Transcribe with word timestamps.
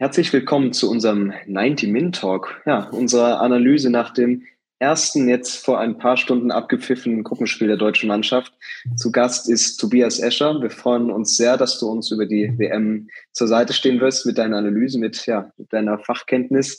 Herzlich 0.00 0.32
willkommen 0.32 0.72
zu 0.72 0.90
unserem 0.90 1.30
90-Min-Talk, 1.46 2.62
ja, 2.64 2.88
unserer 2.88 3.42
Analyse 3.42 3.90
nach 3.90 4.14
dem 4.14 4.44
ersten 4.78 5.28
jetzt 5.28 5.62
vor 5.62 5.78
ein 5.78 5.98
paar 5.98 6.16
Stunden 6.16 6.50
abgepfiffenen 6.50 7.22
Gruppenspiel 7.22 7.68
der 7.68 7.76
deutschen 7.76 8.08
Mannschaft. 8.08 8.54
Zu 8.96 9.12
Gast 9.12 9.46
ist 9.50 9.76
Tobias 9.76 10.18
Escher. 10.18 10.58
Wir 10.62 10.70
freuen 10.70 11.10
uns 11.10 11.36
sehr, 11.36 11.58
dass 11.58 11.78
du 11.78 11.86
uns 11.90 12.10
über 12.10 12.24
die 12.24 12.50
WM 12.56 13.10
zur 13.32 13.46
Seite 13.46 13.74
stehen 13.74 14.00
wirst 14.00 14.24
mit 14.24 14.38
deiner 14.38 14.56
Analyse, 14.56 14.98
mit, 14.98 15.26
ja, 15.26 15.52
mit 15.58 15.70
deiner 15.70 15.98
Fachkenntnis. 15.98 16.78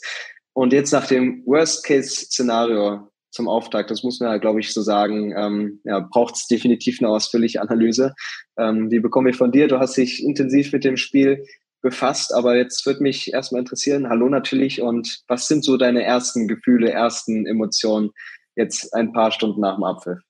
Und 0.52 0.72
jetzt 0.72 0.90
nach 0.90 1.06
dem 1.06 1.46
Worst-Case-Szenario 1.46 3.08
zum 3.30 3.46
Auftakt, 3.46 3.92
das 3.92 4.02
muss 4.02 4.18
man 4.18 4.30
ja, 4.30 4.38
glaube 4.38 4.58
ich, 4.58 4.74
so 4.74 4.82
sagen, 4.82 5.32
ähm, 5.36 5.80
ja, 5.84 6.00
braucht 6.00 6.34
es 6.34 6.48
definitiv 6.48 7.00
eine 7.00 7.10
ausführliche 7.10 7.62
Analyse. 7.62 8.16
Ähm, 8.58 8.90
die 8.90 8.98
bekommen 8.98 9.28
wir 9.28 9.34
von 9.34 9.52
dir. 9.52 9.68
Du 9.68 9.78
hast 9.78 9.96
dich 9.96 10.24
intensiv 10.24 10.72
mit 10.72 10.82
dem 10.82 10.96
Spiel 10.96 11.44
befasst, 11.82 12.32
aber 12.34 12.56
jetzt 12.56 12.86
würde 12.86 13.02
mich 13.02 13.32
erstmal 13.32 13.60
interessieren, 13.60 14.08
hallo 14.08 14.28
natürlich, 14.28 14.80
und 14.80 15.20
was 15.28 15.48
sind 15.48 15.64
so 15.64 15.76
deine 15.76 16.02
ersten 16.02 16.48
Gefühle, 16.48 16.90
ersten 16.90 17.46
Emotionen 17.46 18.10
jetzt 18.56 18.94
ein 18.94 19.12
paar 19.12 19.32
Stunden 19.32 19.60
nach 19.60 19.78
dem? 19.78 20.22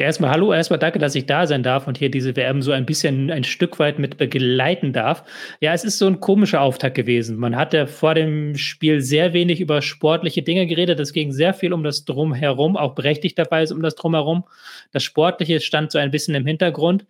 Ja, 0.00 0.06
erstmal 0.06 0.30
hallo, 0.30 0.52
erstmal 0.52 0.78
danke, 0.78 1.00
dass 1.00 1.16
ich 1.16 1.26
da 1.26 1.44
sein 1.48 1.64
darf 1.64 1.88
und 1.88 1.98
hier 1.98 2.08
diese 2.08 2.36
WM 2.36 2.62
so 2.62 2.70
ein 2.70 2.86
bisschen 2.86 3.32
ein 3.32 3.42
Stück 3.42 3.80
weit 3.80 3.98
mit 3.98 4.16
begleiten 4.16 4.92
darf. 4.92 5.24
Ja, 5.60 5.72
es 5.72 5.82
ist 5.82 5.98
so 5.98 6.06
ein 6.06 6.20
komischer 6.20 6.60
Auftakt 6.60 6.94
gewesen. 6.94 7.36
Man 7.36 7.56
hat 7.56 7.74
ja 7.74 7.86
vor 7.86 8.14
dem 8.14 8.56
Spiel 8.56 9.00
sehr 9.00 9.32
wenig 9.32 9.60
über 9.60 9.82
sportliche 9.82 10.42
Dinge 10.42 10.68
geredet. 10.68 11.00
Es 11.00 11.12
ging 11.12 11.32
sehr 11.32 11.52
viel 11.52 11.72
um 11.72 11.82
das 11.82 12.04
Drumherum, 12.04 12.76
auch 12.76 12.94
berechtigt 12.94 13.36
dabei 13.40 13.64
ist 13.64 13.72
um 13.72 13.82
das 13.82 13.96
Drumherum. 13.96 14.44
Das 14.92 15.02
Sportliche 15.02 15.58
stand 15.58 15.90
so 15.90 15.98
ein 15.98 16.12
bisschen 16.12 16.36
im 16.36 16.46
Hintergrund. 16.46 17.04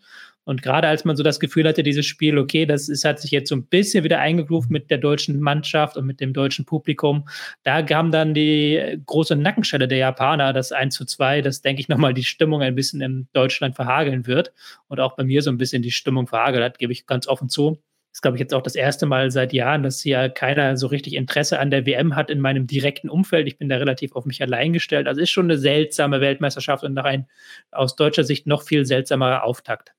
Und 0.49 0.63
gerade 0.63 0.89
als 0.89 1.05
man 1.05 1.15
so 1.15 1.23
das 1.23 1.41
Gefühl 1.41 1.69
hatte, 1.69 1.83
dieses 1.83 2.07
Spiel, 2.07 2.39
okay, 2.39 2.65
das 2.65 2.89
ist, 2.89 3.05
hat 3.05 3.21
sich 3.21 3.33
jetzt 3.33 3.51
so 3.51 3.55
ein 3.55 3.67
bisschen 3.67 4.03
wieder 4.03 4.19
eingegruft 4.19 4.71
mit 4.71 4.91
der 4.91 4.97
deutschen 4.97 5.41
Mannschaft 5.41 5.99
und 5.99 6.07
mit 6.07 6.21
dem 6.21 6.33
deutschen 6.33 6.65
Publikum, 6.65 7.29
da 7.65 7.83
kam 7.83 8.11
dann 8.11 8.33
die 8.33 8.99
große 9.05 9.37
Nackenschelle 9.37 9.87
der 9.89 9.99
Japaner, 9.99 10.55
das 10.55 10.73
1 10.73 10.95
zu 10.95 11.05
2, 11.05 11.43
das 11.43 11.61
denke 11.61 11.83
ich 11.83 11.91
nochmal 11.91 12.15
die 12.15 12.25
Stimmung 12.25 12.63
ein 12.63 12.75
bisschen 12.75 13.03
in 13.03 13.29
Deutschland 13.35 13.77
verhageln 13.77 14.27
wird 14.27 14.55
und 14.87 15.01
auch 15.01 15.17
bei 15.17 15.25
mir 15.25 15.43
so 15.43 15.51
ein 15.51 15.59
bisschen 15.59 15.83
die 15.83 15.91
Stimmung 15.91 16.27
verhagelt 16.27 16.65
hat, 16.65 16.79
gebe 16.79 16.95
ich 16.95 17.05
ganz 17.05 17.29
offen 17.29 17.51
zu. 17.51 17.73
Das 17.73 18.21
ist, 18.21 18.23
glaube 18.23 18.39
ich, 18.39 18.41
jetzt 18.41 18.55
auch 18.55 18.63
das 18.63 18.75
erste 18.75 19.05
Mal 19.05 19.31
seit 19.31 19.53
Jahren, 19.53 19.83
dass 19.83 20.01
hier 20.01 20.31
keiner 20.31 20.79
so 20.79 20.87
richtig 20.87 21.13
Interesse 21.13 21.59
an 21.59 21.71
der 21.71 21.85
WM 21.85 22.17
hat 22.17 22.31
in 22.31 22.41
meinem 22.41 22.67
direkten 22.67 23.11
Umfeld. 23.11 23.47
Ich 23.49 23.59
bin 23.59 23.69
da 23.69 23.77
relativ 23.77 24.17
auf 24.17 24.25
mich 24.25 24.41
allein 24.41 24.73
gestellt. 24.73 25.09
Also 25.09 25.21
ist 25.21 25.29
schon 25.29 25.45
eine 25.45 25.59
seltsame 25.59 26.23
Weltmeisterschaft 26.23 26.85
und 26.85 26.95
nach 26.95 27.05
ein 27.05 27.27
aus 27.71 27.97
deutscher 27.97 28.25
Sicht 28.25 28.47
noch 28.47 28.63
viel 28.63 28.87
seltsamerer 28.87 29.45
Auftakt. 29.45 29.93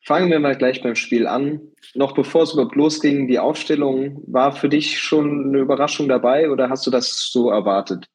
Fangen 0.00 0.30
wir 0.30 0.38
mal 0.40 0.56
gleich 0.56 0.82
beim 0.82 0.94
Spiel 0.94 1.26
an. 1.26 1.60
Noch 1.94 2.14
bevor 2.14 2.42
es 2.42 2.52
überhaupt 2.52 2.76
losging, 2.76 3.28
die 3.28 3.38
Aufstellung, 3.38 4.22
war 4.26 4.52
für 4.52 4.68
dich 4.68 4.98
schon 5.00 5.48
eine 5.48 5.58
Überraschung 5.58 6.08
dabei 6.08 6.50
oder 6.50 6.70
hast 6.70 6.86
du 6.86 6.90
das 6.90 7.30
so 7.30 7.50
erwartet? 7.50 8.06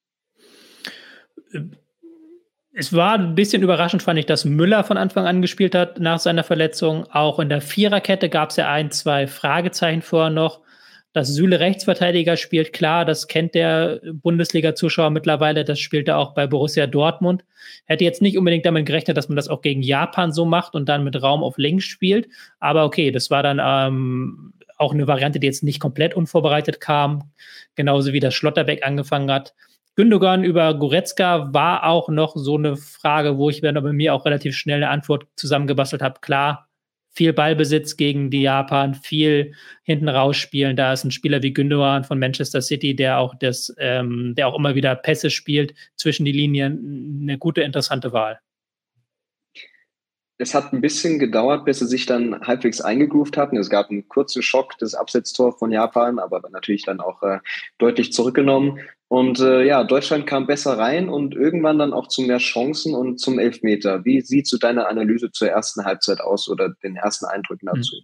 Es 2.76 2.92
war 2.92 3.14
ein 3.14 3.36
bisschen 3.36 3.62
überraschend, 3.62 4.02
fand 4.02 4.18
ich, 4.18 4.26
dass 4.26 4.46
Müller 4.46 4.84
von 4.84 4.98
Anfang 4.98 5.28
an 5.28 5.44
gespielt 5.44 5.76
hat 5.76 6.00
nach 6.00 6.18
seiner 6.18 6.44
Verletzung. 6.44 7.06
Auch 7.12 7.40
in 7.40 7.50
der 7.50 7.62
Viererkette 7.62 8.30
gab 8.30 8.50
es 8.50 8.56
ja 8.56 8.72
ein, 8.72 8.90
zwei 8.90 9.28
Fragezeichen 9.28 10.02
vorher 10.02 10.32
noch 10.32 10.62
dass 11.14 11.28
Süle 11.28 11.60
Rechtsverteidiger 11.60 12.38
spielt, 12.38 12.74
klar, 12.74 13.06
das 13.06 13.28
kennt 13.28 13.54
der 13.54 14.02
Bundesliga-Zuschauer 14.14 15.12
mittlerweile, 15.12 15.64
das 15.64 15.80
spielt 15.80 16.08
er 16.08 16.18
auch 16.18 16.34
bei 16.34 16.48
Borussia 16.48 16.88
Dortmund. 16.88 17.46
Hätte 17.86 18.04
jetzt 18.04 18.22
nicht 18.22 18.38
unbedingt 18.38 18.66
damit 18.66 18.88
gerechnet, 18.88 19.16
dass 19.16 19.30
man 19.30 19.36
das 19.36 19.48
auch 19.48 19.62
gegen 19.62 19.84
Japan 19.84 20.32
so 20.32 20.44
macht 20.46 20.74
und 20.74 20.90
dann 20.90 21.04
mit 21.04 21.22
Raum 21.22 21.44
auf 21.44 21.58
links 21.58 21.86
spielt. 21.86 22.28
Aber 22.60 22.84
okay, 22.84 23.12
das 23.12 23.30
war 23.30 23.44
dann 23.44 23.62
ähm, 23.64 24.54
auch 24.78 24.94
eine 24.94 25.08
Variante, 25.08 25.40
die 25.40 25.48
jetzt 25.48 25.64
nicht 25.64 25.80
komplett 25.80 26.16
unvorbereitet 26.16 26.82
kam, 26.82 27.32
genauso 27.76 28.12
wie 28.12 28.20
das 28.20 28.34
Schlotterbeck 28.34 28.86
angefangen 28.86 29.32
hat. 29.32 29.54
Gündogan 29.96 30.44
über 30.44 30.74
Goretzka 30.74 31.54
war 31.54 31.86
auch 31.86 32.10
noch 32.10 32.36
so 32.36 32.58
eine 32.58 32.76
Frage, 32.76 33.38
wo 33.38 33.52
ich 33.52 33.62
dann 33.62 33.76
bei 33.76 33.94
mir 33.94 34.16
auch 34.16 34.26
relativ 34.26 34.56
schnell 34.56 34.78
eine 34.78 34.90
Antwort 34.90 35.28
zusammengebastelt 35.36 36.02
habe. 36.02 36.20
Klar, 36.20 36.68
viel 37.14 37.32
Ballbesitz 37.32 37.96
gegen 37.96 38.30
die 38.32 38.42
Japan, 38.42 38.96
viel 38.96 39.54
hinten 39.84 40.10
rausspielen. 40.10 40.76
Da 40.76 40.94
ist 40.94 41.04
ein 41.04 41.12
Spieler 41.12 41.44
wie 41.44 41.54
Gündogan 41.54 42.04
von 42.04 42.20
Manchester 42.20 42.62
City, 42.62 42.96
der 42.96 43.20
auch 43.20 43.36
das, 43.36 43.74
ähm, 43.78 44.34
der 44.36 44.48
auch 44.48 44.58
immer 44.58 44.76
wieder 44.76 44.96
Pässe 44.96 45.30
spielt 45.30 45.74
zwischen 45.96 46.26
die 46.26 46.32
Linien. 46.32 47.20
Eine 47.22 47.38
gute, 47.38 47.62
interessante 47.62 48.14
Wahl. 48.14 48.40
Es 50.38 50.56
hat 50.56 50.74
ein 50.74 50.82
bisschen 50.82 51.20
gedauert, 51.20 51.64
bis 51.64 51.80
sie 51.80 51.86
sich 51.86 52.06
dann 52.06 52.42
halbwegs 52.42 52.82
eingegroovt 52.82 53.38
hatten. 53.38 53.56
Es 53.58 53.70
gab 53.70 53.90
einen 53.90 54.08
kurzen 54.08 54.42
Schock, 54.42 54.78
das 54.80 54.96
Absetztor 54.96 55.58
von 55.58 55.72
Japan, 55.72 56.18
aber 56.20 56.42
natürlich 56.50 56.84
dann 56.84 57.00
auch 57.00 57.22
äh, 57.22 57.40
deutlich 57.78 58.14
zurückgenommen. 58.14 58.80
Und 59.10 59.40
äh, 59.40 59.64
ja, 59.64 59.84
Deutschland 59.84 60.26
kam 60.26 60.48
besser 60.48 60.78
rein 60.78 61.08
und 61.08 61.36
irgendwann 61.36 61.78
dann 61.78 61.94
auch 61.94 62.08
zu 62.08 62.24
mehr 62.24 62.40
Chancen 62.40 62.96
und 62.96 63.20
zum 63.20 63.38
Elfmeter. 63.38 64.04
Wie 64.06 64.22
sieht 64.22 64.48
so 64.48 64.58
deine 64.58 64.88
Analyse 64.88 65.32
zur 65.32 65.50
ersten 65.50 65.86
Halbzeit 65.86 66.20
aus 66.20 66.50
oder 66.50 66.70
den 66.82 66.96
ersten 66.96 67.26
Eindrücken 67.26 67.70
hm. 67.70 67.76
dazu? 67.76 67.96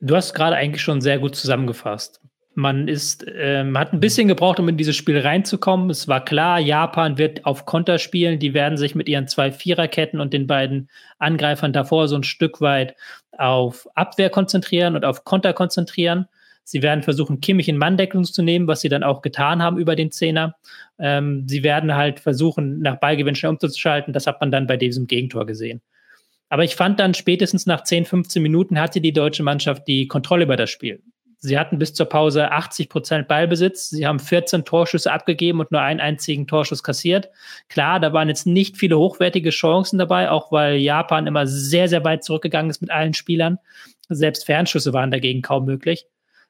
Du 0.00 0.14
hast 0.14 0.32
gerade 0.32 0.56
eigentlich 0.56 0.82
schon 0.82 1.00
sehr 1.00 1.18
gut 1.18 1.34
zusammengefasst. 1.34 2.20
Man 2.54 2.88
ist, 2.88 3.24
ähm, 3.32 3.78
hat 3.78 3.92
ein 3.92 4.00
bisschen 4.00 4.26
gebraucht, 4.26 4.58
um 4.58 4.68
in 4.68 4.76
dieses 4.76 4.96
Spiel 4.96 5.18
reinzukommen. 5.18 5.88
Es 5.88 6.08
war 6.08 6.24
klar, 6.24 6.58
Japan 6.58 7.16
wird 7.16 7.44
auf 7.46 7.64
Konter 7.64 7.98
spielen. 7.98 8.38
Die 8.40 8.54
werden 8.54 8.76
sich 8.76 8.94
mit 8.94 9.08
ihren 9.08 9.28
zwei 9.28 9.52
Viererketten 9.52 10.20
und 10.20 10.32
den 10.32 10.46
beiden 10.46 10.90
Angreifern 11.18 11.72
davor 11.72 12.08
so 12.08 12.16
ein 12.16 12.24
Stück 12.24 12.60
weit 12.60 12.96
auf 13.38 13.88
Abwehr 13.94 14.30
konzentrieren 14.30 14.96
und 14.96 15.04
auf 15.04 15.24
Konter 15.24 15.52
konzentrieren. 15.52 16.26
Sie 16.64 16.82
werden 16.82 17.02
versuchen, 17.02 17.40
Kimmich 17.40 17.68
in 17.68 17.78
Manndeckung 17.78 18.24
zu 18.24 18.42
nehmen, 18.42 18.66
was 18.66 18.80
sie 18.80 18.88
dann 18.88 19.02
auch 19.02 19.22
getan 19.22 19.62
haben 19.62 19.78
über 19.78 19.96
den 19.96 20.10
Zehner. 20.10 20.56
Ähm, 20.98 21.46
sie 21.48 21.62
werden 21.62 21.94
halt 21.94 22.20
versuchen, 22.20 22.80
nach 22.80 22.96
Ballgewinn 22.96 23.34
schnell 23.34 23.50
umzuschalten. 23.50 24.12
Das 24.12 24.26
hat 24.26 24.40
man 24.40 24.50
dann 24.50 24.66
bei 24.66 24.76
diesem 24.76 25.06
Gegentor 25.06 25.46
gesehen. 25.46 25.80
Aber 26.48 26.64
ich 26.64 26.76
fand 26.76 27.00
dann 27.00 27.14
spätestens 27.14 27.66
nach 27.66 27.84
10, 27.84 28.04
15 28.04 28.42
Minuten 28.42 28.78
hatte 28.78 29.00
die 29.00 29.12
deutsche 29.12 29.42
Mannschaft 29.44 29.86
die 29.86 30.08
Kontrolle 30.08 30.44
über 30.44 30.56
das 30.56 30.70
Spiel. 30.70 31.00
Sie 31.42 31.58
hatten 31.58 31.78
bis 31.78 31.94
zur 31.94 32.06
Pause 32.06 32.52
80 32.52 32.90
Prozent 32.90 33.26
Ballbesitz. 33.26 33.88
Sie 33.88 34.06
haben 34.06 34.18
14 34.18 34.66
Torschüsse 34.66 35.10
abgegeben 35.10 35.60
und 35.60 35.72
nur 35.72 35.80
einen 35.80 35.98
einzigen 35.98 36.46
Torschuss 36.46 36.82
kassiert. 36.82 37.30
Klar, 37.70 37.98
da 37.98 38.12
waren 38.12 38.28
jetzt 38.28 38.46
nicht 38.46 38.76
viele 38.76 38.98
hochwertige 38.98 39.48
Chancen 39.48 39.98
dabei, 39.98 40.30
auch 40.30 40.52
weil 40.52 40.76
Japan 40.76 41.26
immer 41.26 41.46
sehr, 41.46 41.88
sehr 41.88 42.04
weit 42.04 42.24
zurückgegangen 42.24 42.70
ist 42.70 42.82
mit 42.82 42.90
allen 42.90 43.14
Spielern. 43.14 43.58
Selbst 44.10 44.44
Fernschüsse 44.44 44.92
waren 44.92 45.10
dagegen 45.10 45.40
kaum 45.40 45.64
möglich. 45.64 46.06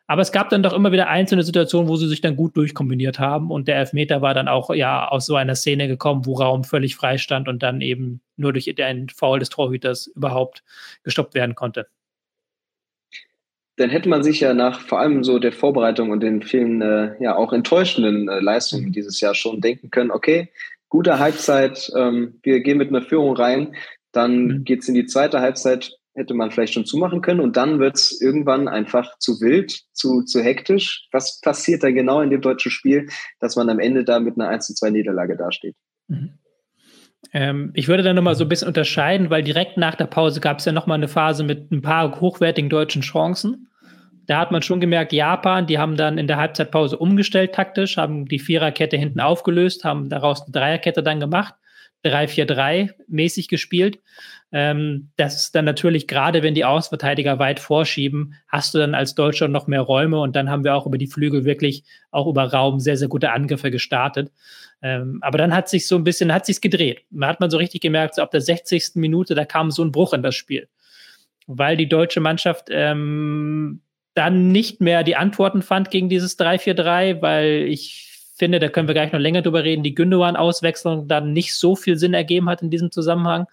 Aber 0.09 0.23
es 0.23 0.33
gab 0.33 0.49
dann 0.49 0.65
doch 0.65 0.73
immer 0.73 0.91
wieder 0.91 1.09
einzelne 1.09 1.45
Situationen, 1.45 1.89
wo 1.89 1.95
sie 1.95 2.09
sich 2.09 2.21
dann 2.21 2.34
gut 2.34 2.56
durchkombiniert 2.56 3.21
haben. 3.21 3.53
Und 3.53 3.69
der 3.69 3.77
Elfmeter 3.77 4.21
war 4.21 4.34
dann 4.34 4.49
auch 4.49 4.71
ja 4.75 5.06
aus 5.06 5.27
so 5.27 5.37
einer 5.37 5.55
Szene 5.55 5.87
gekommen, 5.87 6.27
wo 6.27 6.34
Raum 6.34 6.65
völlig 6.65 6.97
frei 6.97 7.17
stand 7.17 7.47
und 7.47 7.62
dann 7.62 7.81
eben 7.81 8.21
nur 8.37 8.53
durch 8.53 8.65
den 8.65 9.09
Foul 9.09 9.39
des 9.39 9.50
Torhüters 9.50 10.09
überhaupt 10.09 10.65
gestoppt 11.05 11.34
werden 11.34 11.55
konnte. 11.55 11.87
Dann 13.81 13.89
hätte 13.89 14.11
man 14.11 14.23
sich 14.23 14.41
ja 14.41 14.53
nach 14.53 14.83
vor 14.83 15.01
allem 15.01 15.25
so 15.25 15.39
der 15.39 15.53
Vorbereitung 15.53 16.11
und 16.11 16.23
den 16.23 16.43
vielen 16.43 16.83
äh, 16.83 17.15
ja 17.19 17.35
auch 17.35 17.51
enttäuschenden 17.55 18.29
äh, 18.29 18.39
Leistungen 18.39 18.89
mhm. 18.89 18.93
dieses 18.93 19.21
Jahr 19.23 19.35
schon 19.35 19.63
denken 19.63 19.91
können, 19.91 20.11
okay, 20.11 20.51
gute 20.91 21.19
Halbzeit, 21.19 21.91
ähm, 21.97 22.39
wir 22.43 22.61
gehen 22.61 22.77
mit 22.77 22.91
einer 22.91 23.01
Führung 23.01 23.35
rein, 23.35 23.75
dann 24.13 24.45
mhm. 24.45 24.65
geht 24.65 24.83
es 24.83 24.89
in 24.89 24.95
die 24.95 25.07
zweite 25.07 25.41
Halbzeit, 25.41 25.93
hätte 26.13 26.35
man 26.35 26.51
vielleicht 26.51 26.75
schon 26.75 26.85
zumachen 26.85 27.23
können 27.23 27.41
und 27.41 27.57
dann 27.57 27.79
wird 27.79 27.97
es 27.97 28.21
irgendwann 28.21 28.69
einfach 28.69 29.17
zu 29.19 29.41
wild, 29.41 29.81
zu, 29.95 30.25
zu 30.25 30.43
hektisch. 30.43 31.09
Was 31.11 31.41
passiert 31.41 31.83
da 31.83 31.91
genau 31.91 32.21
in 32.21 32.29
dem 32.29 32.43
deutschen 32.43 32.71
Spiel, 32.71 33.09
dass 33.39 33.57
man 33.57 33.71
am 33.71 33.79
Ende 33.79 34.05
da 34.05 34.21
mit 34.21 34.35
einer 34.39 34.51
1 34.51 34.67
zu 34.67 34.75
2 34.75 34.91
Niederlage 34.91 35.39
dasteht? 35.39 35.77
Mhm. 36.09 36.35
Ähm, 37.32 37.70
ich 37.75 37.88
würde 37.88 38.03
da 38.03 38.12
nochmal 38.12 38.34
so 38.34 38.44
ein 38.44 38.48
bisschen 38.48 38.69
unterscheiden, 38.69 39.31
weil 39.31 39.42
direkt 39.42 39.76
nach 39.76 39.94
der 39.94 40.06
Pause 40.06 40.41
gab 40.41 40.58
es 40.58 40.64
ja 40.64 40.72
nochmal 40.72 40.97
eine 40.97 41.08
Phase 41.08 41.44
mit 41.44 41.70
ein 41.70 41.82
paar 41.82 42.20
hochwertigen 42.20 42.70
deutschen 42.70 43.03
Chancen. 43.03 43.69
Da 44.26 44.38
hat 44.38 44.53
man 44.53 44.62
schon 44.62 44.81
gemerkt, 44.81 45.12
Japan, 45.12 45.67
die 45.67 45.78
haben 45.78 45.96
dann 45.96 46.19
in 46.19 46.26
der 46.26 46.37
Halbzeitpause 46.37 46.96
umgestellt 46.96 47.55
taktisch, 47.55 47.96
haben 47.96 48.26
die 48.26 48.38
Viererkette 48.38 48.96
hinten 48.96 49.20
aufgelöst, 49.20 49.84
haben 49.84 50.08
daraus 50.08 50.43
eine 50.43 50.52
Dreierkette 50.52 51.02
dann 51.02 51.20
gemacht, 51.20 51.55
3-4-3 52.05 52.91
mäßig 53.08 53.49
gespielt. 53.49 53.99
Ähm, 54.52 55.11
das 55.17 55.37
ist 55.37 55.55
dann 55.55 55.64
natürlich, 55.64 56.08
gerade 56.08 56.43
wenn 56.43 56.55
die 56.55 56.64
Außenverteidiger 56.64 57.38
weit 57.38 57.61
vorschieben, 57.61 58.35
hast 58.49 58.75
du 58.75 58.79
dann 58.79 58.94
als 58.94 59.14
Deutscher 59.14 59.49
noch 59.49 59.67
mehr 59.67 59.82
Räume 59.82 60.20
und 60.20 60.35
dann 60.35 60.50
haben 60.50 60.64
wir 60.64 60.75
auch 60.75 60.87
über 60.87 60.99
die 60.99 61.06
Flügel 61.06 61.44
wirklich 61.44 61.85
auch 62.11 62.26
über 62.26 62.44
Raum 62.44 62.81
sehr, 62.81 62.97
sehr 62.97 63.08
gute 63.08 63.32
Angriffe 63.32 63.70
gestartet. 63.70 64.32
Ähm, 64.82 65.19
aber 65.20 65.38
dann 65.38 65.55
hat 65.55 65.69
sich 65.69 65.87
so 65.87 65.97
ein 65.97 66.05
bisschen, 66.05 66.32
hat 66.32 66.47
sich's 66.47 66.61
gedreht. 66.61 67.02
Man 67.11 67.29
hat 67.29 67.41
man 67.41 67.50
so 67.50 67.58
richtig 67.58 67.82
gemerkt, 67.82 68.14
so 68.14 68.23
ab 68.23 68.31
der 68.31 68.41
60. 68.41 68.93
Minute, 68.94 69.35
da 69.35 69.44
kam 69.44 69.70
so 69.70 69.85
ein 69.85 69.93
Bruch 69.93 70.14
in 70.14 70.23
das 70.23 70.35
Spiel. 70.35 70.69
Weil 71.47 71.76
die 71.76 71.88
deutsche 71.88 72.20
Mannschaft 72.20 72.69
ähm, 72.70 73.82
dann 74.14 74.52
nicht 74.52 74.81
mehr 74.81 75.05
die 75.05 75.17
Antworten 75.17 75.62
fand 75.62 75.91
gegen 75.91 76.08
dieses 76.08 76.38
3-4-3, 76.38 77.23
weil 77.23 77.67
ich 77.69 78.10
finde, 78.40 78.58
da 78.58 78.69
können 78.69 78.88
wir 78.88 78.94
gleich 78.94 79.12
noch 79.12 79.20
länger 79.20 79.42
drüber 79.42 79.62
reden, 79.62 79.84
die 79.84 79.94
Gündogan-Auswechslung 79.94 81.06
dann 81.06 81.32
nicht 81.32 81.54
so 81.54 81.76
viel 81.76 81.96
Sinn 81.96 82.14
ergeben 82.14 82.48
hat 82.48 82.62
in 82.62 82.70
diesem 82.70 82.90
Zusammenhang. 82.90 83.46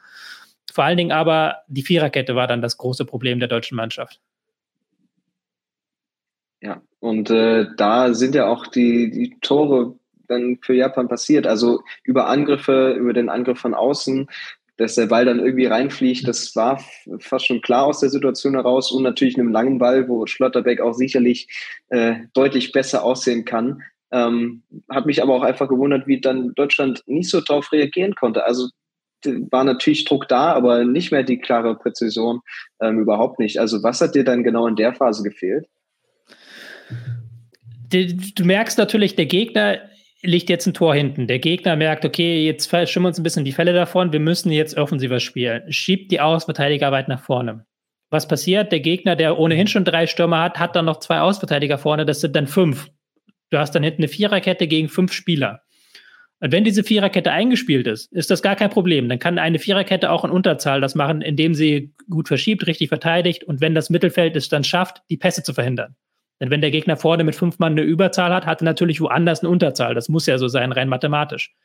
Vor 0.74 0.84
allen 0.84 0.98
Dingen 0.98 1.12
aber 1.12 1.58
die 1.68 1.84
Viererkette 1.84 2.36
war 2.36 2.48
dann 2.48 2.62
das 2.62 2.78
große 2.78 3.06
Problem 3.06 3.40
der 3.40 3.50
deutschen 3.50 3.76
Mannschaft. 3.76 4.20
Ja, 6.62 6.82
und 7.00 7.30
äh, 7.30 7.68
da 7.78 8.14
sind 8.14 8.34
ja 8.34 8.48
auch 8.48 8.66
die, 8.66 9.12
die 9.12 9.38
Tore 9.42 9.96
dann 10.28 10.58
für 10.62 10.74
Japan 10.74 11.08
passiert. 11.08 11.46
Also 11.46 11.82
über 12.04 12.28
Angriffe, 12.28 12.94
über 12.94 13.14
den 13.14 13.30
Angriff 13.30 13.60
von 13.60 13.74
außen, 13.74 14.28
dass 14.78 14.96
der 14.96 15.08
Ball 15.08 15.26
dann 15.26 15.40
irgendwie 15.40 15.66
reinfliegt, 15.66 16.28
das 16.28 16.56
war 16.56 16.82
fast 17.20 17.48
schon 17.48 17.62
klar 17.62 17.86
aus 17.86 18.00
der 18.00 18.10
Situation 18.10 18.54
heraus 18.54 18.92
und 18.92 19.04
natürlich 19.04 19.38
einem 19.38 19.52
langen 19.52 19.80
Ball, 19.80 20.08
wo 20.08 20.26
Schlotterbeck 20.26 20.82
auch 20.82 20.94
sicherlich 20.94 21.48
äh, 21.90 22.16
deutlich 22.34 22.72
besser 22.72 23.04
aussehen 23.04 23.44
kann. 23.44 23.82
Ähm, 24.12 24.64
hat 24.90 25.06
mich 25.06 25.22
aber 25.22 25.34
auch 25.34 25.44
einfach 25.44 25.68
gewundert, 25.68 26.08
wie 26.08 26.22
dann 26.22 26.54
Deutschland 26.56 27.04
nicht 27.08 27.30
so 27.30 27.42
darauf 27.42 27.72
reagieren 27.72 28.16
konnte. 28.16 28.46
Also 28.46 28.70
war 29.52 29.64
natürlich 29.64 30.06
Druck 30.06 30.28
da, 30.28 30.54
aber 30.54 30.86
nicht 30.86 31.12
mehr 31.12 31.24
die 31.24 31.40
klare 31.40 31.76
Präzision, 31.76 32.42
ähm, 32.82 33.00
überhaupt 33.00 33.40
nicht. 33.40 33.60
Also 33.60 33.84
was 33.84 34.00
hat 34.00 34.16
dir 34.16 34.24
dann 34.24 34.44
genau 34.44 34.68
in 34.68 34.76
der 34.76 34.94
Phase 34.94 35.24
gefehlt? 35.24 35.66
Du 37.90 38.44
merkst 38.46 38.78
natürlich, 38.78 39.16
der 39.16 39.26
Gegner 39.26 39.80
liegt 40.22 40.50
jetzt 40.50 40.68
ein 40.68 40.74
Tor 40.74 40.94
hinten. 40.94 41.28
Der 41.28 41.40
Gegner 41.40 41.76
merkt, 41.76 42.06
okay, 42.06 42.46
jetzt 42.46 42.70
schimmen 42.90 43.06
uns 43.06 43.20
ein 43.20 43.24
bisschen 43.24 43.46
die 43.46 43.52
Fälle 43.52 43.74
davon, 43.74 44.12
wir 44.12 44.20
müssen 44.20 44.52
jetzt 44.52 44.78
offensiver 44.78 45.20
spielen. 45.20 45.72
Schiebt 45.72 46.12
die 46.12 46.20
Außenverteidiger 46.20 46.92
weit 46.92 47.08
nach 47.08 47.22
vorne. 47.22 47.66
Was 48.10 48.28
passiert? 48.28 48.72
Der 48.72 48.80
Gegner, 48.80 49.16
der 49.16 49.38
ohnehin 49.38 49.68
schon 49.68 49.86
drei 49.86 50.08
Stürmer 50.08 50.42
hat, 50.42 50.60
hat 50.60 50.76
dann 50.76 50.86
noch 50.86 51.00
zwei 51.00 51.20
Außenverteidiger 51.20 51.78
vorne, 51.78 52.06
das 52.06 52.22
sind 52.22 52.36
dann 52.36 52.48
fünf. 52.48 52.90
Du 53.50 53.58
hast 53.58 53.72
dann 53.72 53.84
hinten 53.84 54.04
eine 54.04 54.10
Viererkette 54.10 54.68
gegen 54.68 54.90
fünf 54.90 55.14
Spieler. 55.14 55.62
Und 56.40 56.52
wenn 56.52 56.64
diese 56.64 56.84
Viererkette 56.84 57.32
eingespielt 57.32 57.88
ist, 57.88 58.12
ist 58.14 58.30
das 58.30 58.44
gar 58.44 58.56
kein 58.56 58.70
Problem. 58.70 59.10
Dann 59.10 59.18
kann 59.18 59.40
eine 59.40 59.58
Viererkette 59.58 60.12
auch 60.12 60.24
in 60.24 60.30
Unterzahl 60.30 60.82
das 60.82 60.94
machen, 60.94 61.22
indem 61.22 61.56
sie 61.56 61.94
gut 62.10 62.28
verschiebt, 62.28 62.68
richtig 62.68 62.90
verteidigt 62.90 63.44
und 63.44 63.60
wenn 63.60 63.74
das 63.74 63.90
Mittelfeld 63.90 64.36
es 64.36 64.50
dann 64.50 64.64
schafft, 64.64 65.02
die 65.10 65.18
Pässe 65.18 65.42
zu 65.42 65.54
verhindern. 65.54 65.96
Denn 66.40 66.52
wenn 66.52 66.62
der 66.62 66.70
Gegner 66.70 66.98
vorne 66.98 67.24
mit 67.24 67.36
fünf 67.36 67.58
Mann 67.58 67.72
eine 67.72 67.82
Überzahl 67.82 68.32
hat, 68.32 68.46
hat 68.46 68.62
er 68.62 68.66
natürlich 68.66 69.02
woanders 69.02 69.40
eine 69.40 69.50
Unterzahl. 69.50 69.96
Das 69.96 70.10
muss 70.10 70.28
ja 70.28 70.38
so 70.38 70.48
sein, 70.48 70.72
rein 70.72 70.90
mathematisch. 70.90 71.56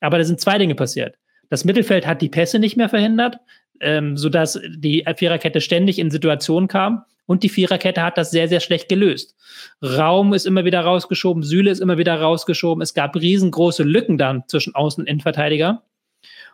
Aber 0.00 0.18
da 0.18 0.24
sind 0.24 0.40
zwei 0.40 0.58
Dinge 0.58 0.74
passiert. 0.74 1.16
Das 1.50 1.64
Mittelfeld 1.64 2.04
hat 2.04 2.20
die 2.20 2.28
Pässe 2.28 2.58
nicht 2.58 2.76
mehr 2.76 2.88
verhindert, 2.88 3.38
ähm, 3.80 4.16
sodass 4.16 4.60
die 4.68 5.04
Viererkette 5.16 5.60
ständig 5.60 6.00
in 6.00 6.10
Situationen 6.10 6.68
kam. 6.68 7.04
Und 7.28 7.42
die 7.42 7.50
Viererkette 7.50 8.02
hat 8.02 8.16
das 8.16 8.30
sehr, 8.30 8.48
sehr 8.48 8.60
schlecht 8.60 8.88
gelöst. 8.88 9.36
Raum 9.84 10.32
ist 10.32 10.46
immer 10.46 10.64
wieder 10.64 10.80
rausgeschoben, 10.80 11.42
Süle 11.42 11.70
ist 11.70 11.80
immer 11.80 11.98
wieder 11.98 12.18
rausgeschoben. 12.18 12.80
Es 12.80 12.94
gab 12.94 13.14
riesengroße 13.14 13.82
Lücken 13.82 14.16
dann 14.16 14.44
zwischen 14.48 14.72
Außen- 14.74 15.00
und 15.00 15.08
Innenverteidiger. 15.08 15.82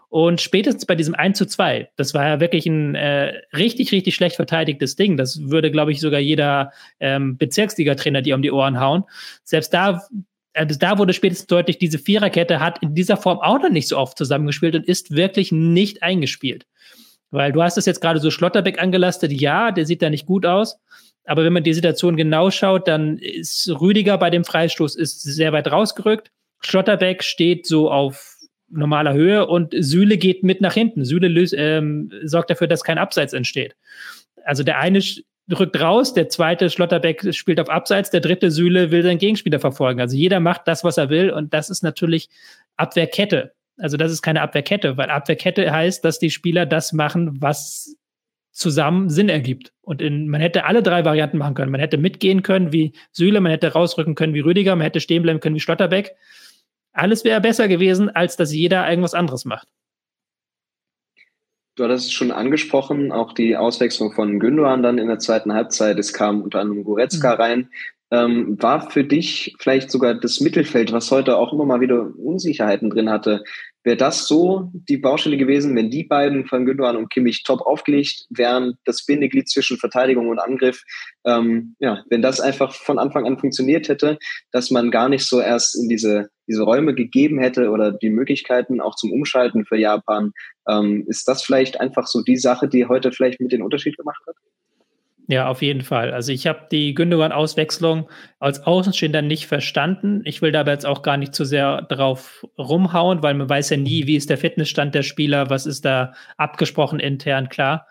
Und 0.08 0.40
spätestens 0.40 0.84
bei 0.84 0.96
diesem 0.96 1.14
1 1.14 1.38
zu 1.38 1.46
2, 1.46 1.90
das 1.94 2.12
war 2.12 2.26
ja 2.26 2.40
wirklich 2.40 2.66
ein 2.66 2.96
äh, 2.96 3.40
richtig, 3.56 3.92
richtig 3.92 4.16
schlecht 4.16 4.34
verteidigtes 4.34 4.96
Ding. 4.96 5.16
Das 5.16 5.48
würde, 5.48 5.70
glaube 5.70 5.92
ich, 5.92 6.00
sogar 6.00 6.18
jeder 6.18 6.72
ähm, 6.98 7.36
Bezirksliga-Trainer 7.38 8.20
dir 8.20 8.34
um 8.34 8.42
die 8.42 8.50
Ohren 8.50 8.80
hauen. 8.80 9.04
Selbst 9.44 9.72
da, 9.72 10.02
äh, 10.54 10.66
da 10.66 10.98
wurde 10.98 11.12
spätestens 11.12 11.46
deutlich, 11.46 11.78
diese 11.78 12.00
Viererkette 12.00 12.58
hat 12.58 12.82
in 12.82 12.96
dieser 12.96 13.16
Form 13.16 13.38
auch 13.38 13.62
noch 13.62 13.70
nicht 13.70 13.86
so 13.86 13.96
oft 13.96 14.18
zusammengespielt 14.18 14.74
und 14.74 14.88
ist 14.88 15.14
wirklich 15.14 15.52
nicht 15.52 16.02
eingespielt. 16.02 16.66
Weil 17.34 17.50
du 17.50 17.62
hast 17.64 17.76
es 17.76 17.84
jetzt 17.84 18.00
gerade 18.00 18.20
so 18.20 18.30
Schlotterbeck 18.30 18.80
angelastet, 18.80 19.32
ja, 19.32 19.72
der 19.72 19.86
sieht 19.86 20.02
da 20.02 20.08
nicht 20.08 20.24
gut 20.24 20.46
aus. 20.46 20.78
Aber 21.24 21.42
wenn 21.42 21.52
man 21.52 21.64
die 21.64 21.74
Situation 21.74 22.16
genau 22.16 22.52
schaut, 22.52 22.86
dann 22.86 23.18
ist 23.18 23.68
Rüdiger 23.80 24.18
bei 24.18 24.30
dem 24.30 24.44
Freistoß 24.44 24.94
ist 24.94 25.20
sehr 25.22 25.52
weit 25.52 25.66
rausgerückt. 25.72 26.30
Schlotterbeck 26.60 27.24
steht 27.24 27.66
so 27.66 27.90
auf 27.90 28.36
normaler 28.68 29.14
Höhe 29.14 29.48
und 29.48 29.74
Süle 29.76 30.16
geht 30.16 30.44
mit 30.44 30.60
nach 30.60 30.74
hinten. 30.74 31.02
Löst, 31.02 31.54
ähm, 31.56 32.12
sorgt 32.22 32.50
dafür, 32.50 32.68
dass 32.68 32.84
kein 32.84 32.98
Abseits 32.98 33.32
entsteht. 33.32 33.74
Also 34.44 34.62
der 34.62 34.78
eine 34.78 35.00
rückt 35.50 35.80
raus, 35.80 36.14
der 36.14 36.28
zweite 36.28 36.70
Schlotterbeck 36.70 37.34
spielt 37.34 37.58
auf 37.58 37.68
Abseits, 37.68 38.10
der 38.10 38.20
dritte 38.20 38.52
Süle 38.52 38.92
will 38.92 39.02
seinen 39.02 39.18
Gegenspieler 39.18 39.58
verfolgen. 39.58 40.00
Also 40.00 40.16
jeder 40.16 40.38
macht 40.38 40.68
das, 40.68 40.84
was 40.84 40.98
er 40.98 41.10
will 41.10 41.30
und 41.30 41.52
das 41.52 41.68
ist 41.68 41.82
natürlich 41.82 42.28
Abwehrkette. 42.76 43.53
Also 43.76 43.96
das 43.96 44.12
ist 44.12 44.22
keine 44.22 44.42
Abwehrkette, 44.42 44.96
weil 44.96 45.10
Abwehrkette 45.10 45.70
heißt, 45.70 46.04
dass 46.04 46.18
die 46.18 46.30
Spieler 46.30 46.66
das 46.66 46.92
machen, 46.92 47.40
was 47.40 47.96
zusammen 48.52 49.10
Sinn 49.10 49.28
ergibt. 49.28 49.72
Und 49.82 50.00
in, 50.00 50.28
man 50.28 50.40
hätte 50.40 50.64
alle 50.64 50.82
drei 50.82 51.04
Varianten 51.04 51.38
machen 51.38 51.54
können. 51.54 51.72
Man 51.72 51.80
hätte 51.80 51.98
mitgehen 51.98 52.42
können 52.42 52.72
wie 52.72 52.92
Süle, 53.10 53.40
man 53.40 53.50
hätte 53.50 53.72
rausrücken 53.72 54.14
können 54.14 54.34
wie 54.34 54.40
Rüdiger, 54.40 54.76
man 54.76 54.84
hätte 54.84 55.00
stehen 55.00 55.22
bleiben 55.22 55.40
können 55.40 55.56
wie 55.56 55.60
Schlotterbeck. 55.60 56.14
Alles 56.92 57.24
wäre 57.24 57.40
besser 57.40 57.66
gewesen, 57.66 58.08
als 58.08 58.36
dass 58.36 58.54
jeder 58.54 58.88
irgendwas 58.88 59.14
anderes 59.14 59.44
macht. 59.44 59.66
Du 61.74 61.82
hattest 61.82 62.06
es 62.06 62.12
schon 62.12 62.30
angesprochen, 62.30 63.10
auch 63.10 63.32
die 63.32 63.56
Auswechslung 63.56 64.12
von 64.12 64.38
Gündogan 64.38 64.84
dann 64.84 64.98
in 64.98 65.08
der 65.08 65.18
zweiten 65.18 65.52
Halbzeit. 65.52 65.98
Es 65.98 66.12
kam 66.12 66.42
unter 66.42 66.60
anderem 66.60 66.84
Goretzka 66.84 67.34
mhm. 67.34 67.40
rein. 67.40 67.70
Ähm, 68.14 68.56
war 68.60 68.90
für 68.90 69.02
dich 69.02 69.56
vielleicht 69.58 69.90
sogar 69.90 70.14
das 70.14 70.40
Mittelfeld, 70.40 70.92
was 70.92 71.10
heute 71.10 71.36
auch 71.36 71.52
immer 71.52 71.64
mal 71.64 71.80
wieder 71.80 72.10
Unsicherheiten 72.16 72.90
drin 72.90 73.10
hatte, 73.10 73.42
Wäre 73.84 73.98
das 73.98 74.26
so 74.26 74.70
die 74.72 74.96
Baustelle 74.96 75.36
gewesen, 75.36 75.76
wenn 75.76 75.90
die 75.90 76.04
beiden 76.04 76.46
von 76.46 76.64
Gündogan 76.64 76.96
und 76.96 77.10
Kimmich 77.10 77.42
top 77.44 77.60
aufgelegt 77.60 78.24
wären, 78.30 78.78
das 78.86 79.04
Bindeglied 79.04 79.46
zwischen 79.46 79.76
Verteidigung 79.76 80.30
und 80.30 80.38
Angriff, 80.38 80.82
ähm, 81.26 81.76
ja, 81.80 82.02
wenn 82.08 82.22
das 82.22 82.40
einfach 82.40 82.72
von 82.72 82.98
Anfang 82.98 83.26
an 83.26 83.38
funktioniert 83.38 83.90
hätte, 83.90 84.18
dass 84.52 84.70
man 84.70 84.90
gar 84.90 85.10
nicht 85.10 85.26
so 85.26 85.38
erst 85.38 85.76
in 85.76 85.90
diese, 85.90 86.30
diese 86.48 86.62
Räume 86.62 86.94
gegeben 86.94 87.38
hätte 87.38 87.68
oder 87.68 87.92
die 87.92 88.08
Möglichkeiten 88.08 88.80
auch 88.80 88.96
zum 88.96 89.12
Umschalten 89.12 89.66
für 89.66 89.76
Japan, 89.76 90.32
ähm, 90.66 91.04
ist 91.06 91.28
das 91.28 91.42
vielleicht 91.42 91.78
einfach 91.78 92.06
so 92.06 92.22
die 92.22 92.38
Sache, 92.38 92.68
die 92.68 92.86
heute 92.86 93.12
vielleicht 93.12 93.38
mit 93.38 93.52
den 93.52 93.60
Unterschied 93.60 93.98
gemacht 93.98 94.22
hat? 94.26 94.36
Ja, 95.26 95.48
auf 95.48 95.62
jeden 95.62 95.80
Fall. 95.80 96.12
Also 96.12 96.32
ich 96.32 96.46
habe 96.46 96.66
die 96.70 96.92
Gündogan-Auswechslung 96.94 98.10
als 98.40 98.60
Außenstehender 98.60 99.22
nicht 99.22 99.46
verstanden. 99.46 100.20
Ich 100.24 100.42
will 100.42 100.52
dabei 100.52 100.72
jetzt 100.72 100.84
auch 100.84 101.00
gar 101.00 101.16
nicht 101.16 101.34
zu 101.34 101.46
sehr 101.46 101.82
drauf 101.82 102.44
rumhauen, 102.58 103.22
weil 103.22 103.32
man 103.32 103.48
weiß 103.48 103.70
ja 103.70 103.78
nie, 103.78 104.06
wie 104.06 104.16
ist 104.16 104.28
der 104.28 104.36
Fitnessstand 104.36 104.94
der 104.94 105.02
Spieler, 105.02 105.48
was 105.48 105.64
ist 105.64 105.86
da 105.86 106.12
abgesprochen 106.36 107.00
intern, 107.00 107.48
klar. 107.48 107.86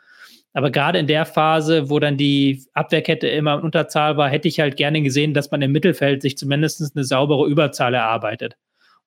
Aber 0.53 0.69
gerade 0.69 0.99
in 0.99 1.07
der 1.07 1.25
Phase, 1.25 1.89
wo 1.89 1.99
dann 1.99 2.17
die 2.17 2.63
Abwehrkette 2.73 3.27
immer 3.27 3.55
in 3.55 3.61
Unterzahl 3.61 4.17
war, 4.17 4.29
hätte 4.29 4.47
ich 4.47 4.59
halt 4.59 4.77
gerne 4.77 5.01
gesehen, 5.01 5.33
dass 5.33 5.49
man 5.49 5.63
im 5.63 5.71
Mittelfeld 5.71 6.21
sich 6.21 6.37
zumindest 6.37 6.95
eine 6.95 7.03
saubere 7.03 7.47
Überzahl 7.47 7.95
erarbeitet. 7.95 8.55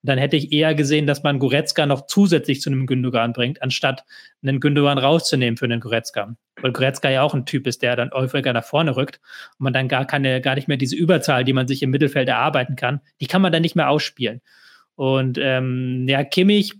Dann 0.07 0.17
hätte 0.17 0.37
ich 0.37 0.53
eher 0.53 0.73
gesehen, 0.73 1.05
dass 1.05 1.23
man 1.23 1.37
Goretzka 1.37 1.85
noch 1.85 2.07
zusätzlich 2.07 2.61
zu 2.61 2.69
einem 2.69 2.87
Gündogan 2.87 3.33
bringt, 3.33 3.61
anstatt 3.61 4.05
einen 4.41 4.61
Gündogan 4.61 4.97
rauszunehmen 4.97 5.57
für 5.57 5.65
einen 5.65 5.81
Goretzka. 5.81 6.33
Weil 6.61 6.71
Goretzka 6.71 7.09
ja 7.09 7.23
auch 7.23 7.33
ein 7.33 7.45
Typ 7.45 7.67
ist, 7.67 7.81
der 7.81 7.97
dann 7.97 8.11
häufiger 8.11 8.53
nach 8.53 8.63
vorne 8.63 8.95
rückt 8.95 9.19
und 9.59 9.65
man 9.65 9.73
dann 9.73 9.89
gar 9.89 10.07
keine, 10.07 10.39
gar 10.39 10.55
nicht 10.55 10.69
mehr 10.69 10.77
diese 10.77 10.95
Überzahl, 10.95 11.43
die 11.43 11.51
man 11.51 11.67
sich 11.67 11.83
im 11.83 11.89
Mittelfeld 11.89 12.29
erarbeiten 12.29 12.77
kann, 12.77 13.01
die 13.19 13.27
kann 13.27 13.41
man 13.41 13.51
dann 13.51 13.61
nicht 13.61 13.75
mehr 13.75 13.89
ausspielen. 13.89 14.39
Und 14.95 15.37
ähm, 15.41 16.05
ja, 16.07 16.23
Kimmich, 16.23 16.73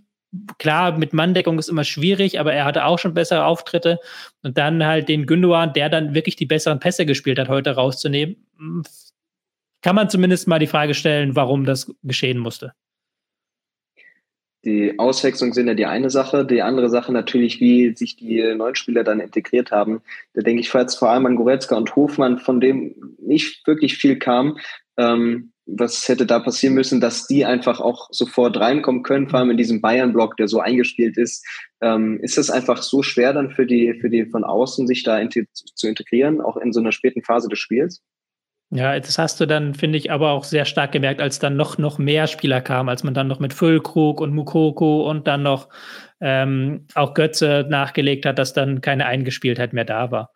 klar, 0.56 0.96
mit 0.96 1.12
Manndeckung 1.12 1.58
ist 1.58 1.68
immer 1.68 1.84
schwierig, 1.84 2.40
aber 2.40 2.54
er 2.54 2.64
hatte 2.64 2.86
auch 2.86 2.98
schon 2.98 3.12
bessere 3.12 3.44
Auftritte. 3.44 3.98
Und 4.42 4.56
dann 4.56 4.86
halt 4.86 5.10
den 5.10 5.26
Gündogan, 5.26 5.74
der 5.74 5.90
dann 5.90 6.14
wirklich 6.14 6.36
die 6.36 6.46
besseren 6.46 6.80
Pässe 6.80 7.04
gespielt 7.04 7.38
hat, 7.38 7.48
heute 7.50 7.72
rauszunehmen, 7.72 8.36
kann 9.82 9.94
man 9.94 10.08
zumindest 10.08 10.48
mal 10.48 10.58
die 10.58 10.66
Frage 10.66 10.94
stellen, 10.94 11.36
warum 11.36 11.66
das 11.66 11.94
geschehen 12.02 12.38
musste 12.38 12.72
die 14.64 14.98
Auswechslung 14.98 15.52
sind 15.52 15.68
ja 15.68 15.74
die 15.74 15.86
eine 15.86 16.10
Sache. 16.10 16.44
Die 16.44 16.62
andere 16.62 16.90
Sache 16.90 17.12
natürlich, 17.12 17.60
wie 17.60 17.94
sich 17.96 18.16
die 18.16 18.42
neuen 18.54 18.74
Spieler 18.74 19.04
dann 19.04 19.20
integriert 19.20 19.70
haben. 19.70 20.02
Da 20.34 20.42
denke 20.42 20.60
ich 20.60 20.72
jetzt 20.72 20.96
vor 20.96 21.10
allem 21.10 21.26
an 21.26 21.36
Goretzka 21.36 21.76
und 21.76 21.94
Hofmann, 21.94 22.38
von 22.38 22.60
dem 22.60 23.16
nicht 23.20 23.66
wirklich 23.66 23.96
viel 23.96 24.18
kam. 24.18 24.58
Ähm, 24.96 25.52
was 25.68 26.08
hätte 26.08 26.24
da 26.24 26.38
passieren 26.38 26.74
müssen, 26.74 27.00
dass 27.00 27.26
die 27.26 27.44
einfach 27.44 27.78
auch 27.78 28.08
sofort 28.10 28.58
reinkommen 28.58 29.02
können, 29.02 29.28
vor 29.28 29.38
allem 29.38 29.50
in 29.50 29.58
diesem 29.58 29.80
Bayern-Block, 29.80 30.36
der 30.38 30.48
so 30.48 30.60
eingespielt 30.60 31.18
ist. 31.18 31.46
Ähm, 31.80 32.18
ist 32.22 32.38
es 32.38 32.50
einfach 32.50 32.82
so 32.82 33.02
schwer 33.02 33.34
dann 33.34 33.50
für 33.50 33.66
die, 33.66 33.94
für 34.00 34.08
die 34.08 34.24
von 34.26 34.44
außen, 34.44 34.86
sich 34.86 35.02
da 35.02 35.18
in, 35.18 35.28
zu 35.30 35.86
integrieren, 35.86 36.40
auch 36.40 36.56
in 36.56 36.72
so 36.72 36.80
einer 36.80 36.92
späten 36.92 37.22
Phase 37.22 37.48
des 37.48 37.58
Spiels? 37.58 38.02
Ja, 38.70 39.00
das 39.00 39.16
hast 39.16 39.40
du 39.40 39.46
dann, 39.46 39.72
finde 39.74 39.96
ich, 39.96 40.10
aber 40.10 40.32
auch 40.32 40.44
sehr 40.44 40.66
stark 40.66 40.92
gemerkt, 40.92 41.22
als 41.22 41.38
dann 41.38 41.56
noch, 41.56 41.78
noch 41.78 41.96
mehr 41.96 42.26
Spieler 42.26 42.60
kamen, 42.60 42.90
als 42.90 43.02
man 43.02 43.14
dann 43.14 43.26
noch 43.26 43.40
mit 43.40 43.54
Füllkrug 43.54 44.20
und 44.20 44.34
Mukoko 44.34 45.08
und 45.08 45.26
dann 45.26 45.42
noch 45.42 45.68
ähm, 46.20 46.86
auch 46.94 47.14
Götze 47.14 47.64
nachgelegt 47.70 48.26
hat, 48.26 48.38
dass 48.38 48.52
dann 48.52 48.82
keine 48.82 49.06
Eingespieltheit 49.06 49.72
mehr 49.72 49.86
da 49.86 50.10
war. 50.10 50.32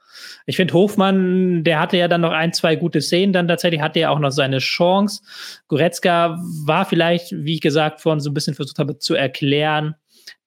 Ich 0.46 0.56
finde, 0.56 0.72
Hofmann, 0.72 1.62
der 1.62 1.78
hatte 1.78 1.98
ja 1.98 2.08
dann 2.08 2.22
noch 2.22 2.32
ein, 2.32 2.54
zwei 2.54 2.74
gute 2.76 3.02
Szenen, 3.02 3.34
dann 3.34 3.48
tatsächlich 3.48 3.82
hatte 3.82 4.00
er 4.00 4.10
auch 4.10 4.18
noch 4.18 4.30
seine 4.30 4.58
Chance. 4.58 5.22
Goretzka 5.68 6.38
war 6.64 6.86
vielleicht, 6.86 7.32
wie 7.32 7.54
ich 7.54 7.60
gesagt 7.60 8.00
vorhin 8.00 8.20
so 8.20 8.30
ein 8.30 8.34
bisschen 8.34 8.54
versucht 8.54 8.78
habe 8.78 8.98
zu 8.98 9.14
erklären, 9.14 9.94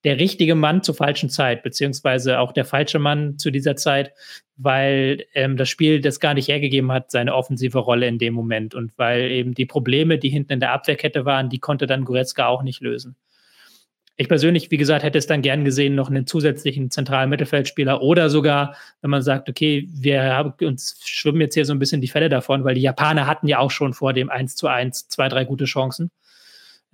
der 0.04 0.20
richtige 0.20 0.56
Mann 0.56 0.84
zur 0.84 0.96
falschen 0.96 1.30
Zeit, 1.30 1.64
beziehungsweise 1.64 2.40
auch 2.40 2.52
der 2.52 2.66
falsche 2.66 3.00
Mann 3.00 3.40
zu 3.40 3.52
dieser 3.52 3.76
Zeit, 3.76 4.12
weil 4.56 5.26
ähm, 5.34 5.58
das 5.58 5.68
Spiel 5.68 6.00
das 6.00 6.20
gar 6.20 6.36
nicht 6.36 6.48
hergegeben 6.48 6.92
hat, 6.92 7.12
seine 7.12 7.34
offensive 7.34 7.80
Rolle 7.80 8.08
in 8.08 8.20
dem 8.20 8.34
Moment 8.34 8.76
und 8.76 8.92
weil 8.98 9.32
eben 9.32 9.54
die 9.54 9.66
Probleme, 9.66 10.18
die 10.20 10.30
hinten 10.30 10.54
in 10.54 10.60
der 10.60 10.72
Abwehrkette 10.72 11.26
waren, 11.26 11.50
die 11.50 11.60
konnte 11.60 11.88
dann 11.88 12.06
Goretzka 12.06 12.48
auch 12.48 12.62
nicht 12.64 12.82
lösen. 12.82 13.16
Ich 14.18 14.30
persönlich, 14.30 14.72
wie 14.72 14.78
gesagt, 14.78 15.04
hätte 15.04 15.18
es 15.18 15.28
dann 15.28 15.42
gern 15.42 15.66
gesehen, 15.66 15.94
noch 15.94 16.10
einen 16.10 16.26
zusätzlichen 16.26 16.90
zentralen 16.90 17.30
Mittelfeldspieler 17.30 18.02
oder 18.02 18.30
sogar, 18.30 18.78
wenn 19.02 19.10
man 19.10 19.22
sagt, 19.22 19.50
okay, 19.50 19.90
wir 19.92 20.24
haben 20.24 20.54
uns 20.66 21.02
schwimmen 21.04 21.42
jetzt 21.42 21.56
hier 21.56 21.66
so 21.66 21.74
ein 21.74 21.80
bisschen 21.80 22.00
die 22.00 22.08
Fälle 22.08 22.30
davon, 22.30 22.64
weil 22.64 22.76
die 22.76 22.82
Japaner 22.82 23.28
hatten 23.28 23.48
ja 23.48 23.60
auch 23.60 23.72
schon 23.72 23.94
vor 23.94 24.14
dem 24.14 24.30
1 24.30 24.56
zu 24.56 24.68
1 24.68 25.10
zwei, 25.10 25.28
drei 25.28 25.44
gute 25.44 25.66
Chancen, 25.66 26.12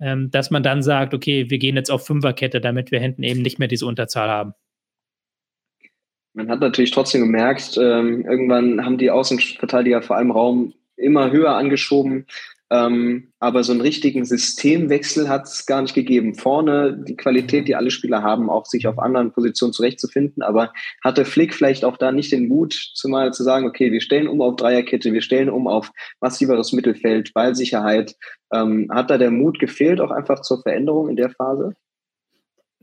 ähm, 0.02 0.30
dass 0.30 0.50
man 0.50 0.62
dann 0.62 0.82
sagt, 0.82 1.14
okay, 1.14 1.48
wir 1.48 1.58
gehen 1.58 1.76
jetzt 1.76 1.90
auf 1.90 2.04
Fünferkette, 2.04 2.60
damit 2.60 2.90
wir 2.90 3.00
hinten 3.00 3.22
eben 3.22 3.40
nicht 3.40 3.58
mehr 3.58 3.68
diese 3.68 3.86
Unterzahl 3.86 4.28
haben. 4.28 4.52
Man 6.34 6.50
hat 6.50 6.60
natürlich 6.60 6.90
trotzdem 6.90 7.20
gemerkt, 7.20 7.78
ähm, 7.80 8.24
irgendwann 8.24 8.84
haben 8.84 8.98
die 8.98 9.10
Außenverteidiger 9.10 10.02
vor 10.02 10.16
allem 10.16 10.30
Raum 10.30 10.74
immer 10.96 11.30
höher 11.30 11.54
angeschoben. 11.54 12.26
Ähm, 12.72 13.34
aber 13.38 13.64
so 13.64 13.72
einen 13.72 13.82
richtigen 13.82 14.24
Systemwechsel 14.24 15.28
hat 15.28 15.44
es 15.44 15.66
gar 15.66 15.82
nicht 15.82 15.94
gegeben. 15.94 16.34
Vorne 16.34 16.96
die 17.06 17.16
Qualität, 17.16 17.68
die 17.68 17.76
alle 17.76 17.90
Spieler 17.90 18.22
haben, 18.22 18.48
auch 18.48 18.64
sich 18.64 18.86
auf 18.86 18.98
anderen 18.98 19.30
Positionen 19.30 19.74
zurechtzufinden. 19.74 20.42
Aber 20.42 20.72
hatte 21.04 21.26
Flick 21.26 21.52
vielleicht 21.52 21.84
auch 21.84 21.98
da 21.98 22.12
nicht 22.12 22.32
den 22.32 22.48
Mut, 22.48 22.72
zumal 22.94 23.34
zu 23.34 23.42
sagen, 23.42 23.66
okay, 23.66 23.92
wir 23.92 24.00
stellen 24.00 24.26
um 24.26 24.40
auf 24.40 24.56
Dreierkette, 24.56 25.12
wir 25.12 25.20
stellen 25.20 25.50
um 25.50 25.68
auf 25.68 25.90
massiveres 26.22 26.72
Mittelfeld, 26.72 27.34
Ballsicherheit. 27.34 28.16
Ähm, 28.54 28.88
hat 28.90 29.10
da 29.10 29.18
der 29.18 29.30
Mut 29.30 29.58
gefehlt, 29.58 30.00
auch 30.00 30.10
einfach 30.10 30.40
zur 30.40 30.62
Veränderung 30.62 31.10
in 31.10 31.16
der 31.16 31.28
Phase? 31.28 31.74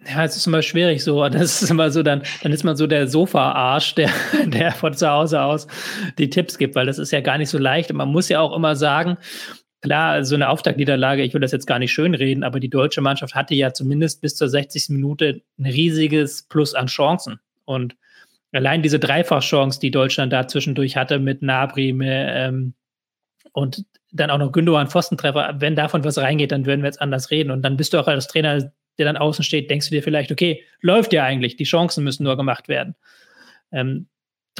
Ja, 0.05 0.24
es 0.24 0.36
ist 0.36 0.46
immer 0.46 0.62
schwierig 0.62 1.03
so. 1.03 1.27
Das 1.29 1.63
ist 1.63 1.72
immer 1.72 1.89
so, 1.89 2.03
dann, 2.03 2.22
dann 2.43 2.51
ist 2.51 2.63
man 2.63 2.75
so 2.75 2.86
der 2.86 3.08
Sofa-Arsch, 3.08 3.96
der, 3.96 4.12
der 4.46 4.72
von 4.72 4.93
zu 4.93 5.10
Hause 5.10 5.41
aus 5.41 5.65
die 6.19 6.29
Tipps 6.29 6.60
gibt, 6.60 6.75
weil 6.75 6.86
das 6.86 7.00
ist 7.00 7.12
ja 7.12 7.22
gar 7.22 7.39
nicht 7.39 7.50
so 7.50 7.58
leicht. 7.58 7.89
Und 7.89 7.98
man 7.98 8.10
muss 8.10 8.29
ja 8.29 8.39
auch 8.39 8.55
immer 8.55 8.75
sagen, 8.75 9.17
Klar, 9.81 10.25
so 10.25 10.36
eine 10.36 10.50
Auftaktniederlage, 10.50 11.24
ich 11.24 11.33
will 11.33 11.39
das 11.39 11.53
jetzt 11.53 11.65
gar 11.65 11.79
nicht 11.79 11.93
schönreden, 11.93 12.43
aber 12.43 12.59
die 12.59 12.69
deutsche 12.69 13.00
Mannschaft 13.00 13.33
hatte 13.33 13.55
ja 13.55 13.74
zumindest 13.74 14.21
bis 14.21 14.36
zur 14.36 14.50
60. 14.50 14.89
Minute 14.89 15.41
ein 15.57 15.65
riesiges 15.65 16.43
Plus 16.43 16.75
an 16.75 16.88
Chancen. 16.88 17.39
Und 17.63 17.95
allein 18.51 18.81
diese 18.81 19.00
Dreifachchance, 19.00 19.79
die 19.79 19.91
Deutschland 19.91 20.33
da 20.33 20.48
zwischendurch 20.48 20.98
hatte 20.98 21.19
mit 21.19 21.41
Nabri 21.41 21.95
ähm, 22.01 22.74
und 23.53 23.86
dann 24.12 24.31
auch 24.31 24.38
noch 24.38 24.51
Gündogan 24.51 24.89
Pfostentreffer, 24.89 25.55
wenn 25.59 25.75
davon 25.75 26.03
was 26.03 26.17
reingeht, 26.17 26.51
dann 26.51 26.65
würden 26.65 26.81
wir 26.81 26.88
jetzt 26.88 27.01
anders 27.01 27.31
reden. 27.31 27.51
Und 27.51 27.62
dann 27.62 27.77
bist 27.77 27.93
du 27.93 28.00
auch 28.00 28.07
als 28.07 28.27
Trainer, 28.27 28.71
der 28.98 29.05
dann 29.05 29.17
außen 29.17 29.43
steht, 29.43 29.69
denkst 29.69 29.88
du 29.89 29.95
dir 29.95 30.03
vielleicht, 30.03 30.31
okay, 30.31 30.63
läuft 30.81 31.13
ja 31.13 31.24
eigentlich, 31.24 31.55
die 31.55 31.63
Chancen 31.63 32.03
müssen 32.03 32.24
nur 32.24 32.36
gemacht 32.36 32.67
werden. 32.67 32.95
Ähm, 33.71 34.07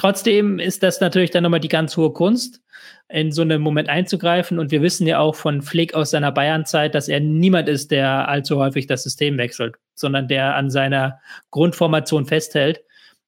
Trotzdem 0.00 0.58
ist 0.58 0.82
das 0.82 1.02
natürlich 1.02 1.28
dann 1.28 1.42
nochmal 1.42 1.60
die 1.60 1.68
ganz 1.68 1.94
hohe 1.94 2.14
Kunst, 2.14 2.62
in 3.10 3.32
so 3.32 3.42
einen 3.42 3.60
Moment 3.60 3.90
einzugreifen. 3.90 4.58
Und 4.58 4.70
wir 4.70 4.80
wissen 4.80 5.06
ja 5.06 5.18
auch 5.18 5.34
von 5.34 5.60
Flick 5.60 5.92
aus 5.92 6.12
seiner 6.12 6.32
Bayern-Zeit, 6.32 6.94
dass 6.94 7.08
er 7.08 7.20
niemand 7.20 7.68
ist, 7.68 7.90
der 7.90 8.26
allzu 8.26 8.56
häufig 8.56 8.86
das 8.86 9.02
System 9.02 9.36
wechselt, 9.36 9.74
sondern 9.92 10.26
der 10.26 10.56
an 10.56 10.70
seiner 10.70 11.20
Grundformation 11.50 12.24
festhält. 12.24 12.80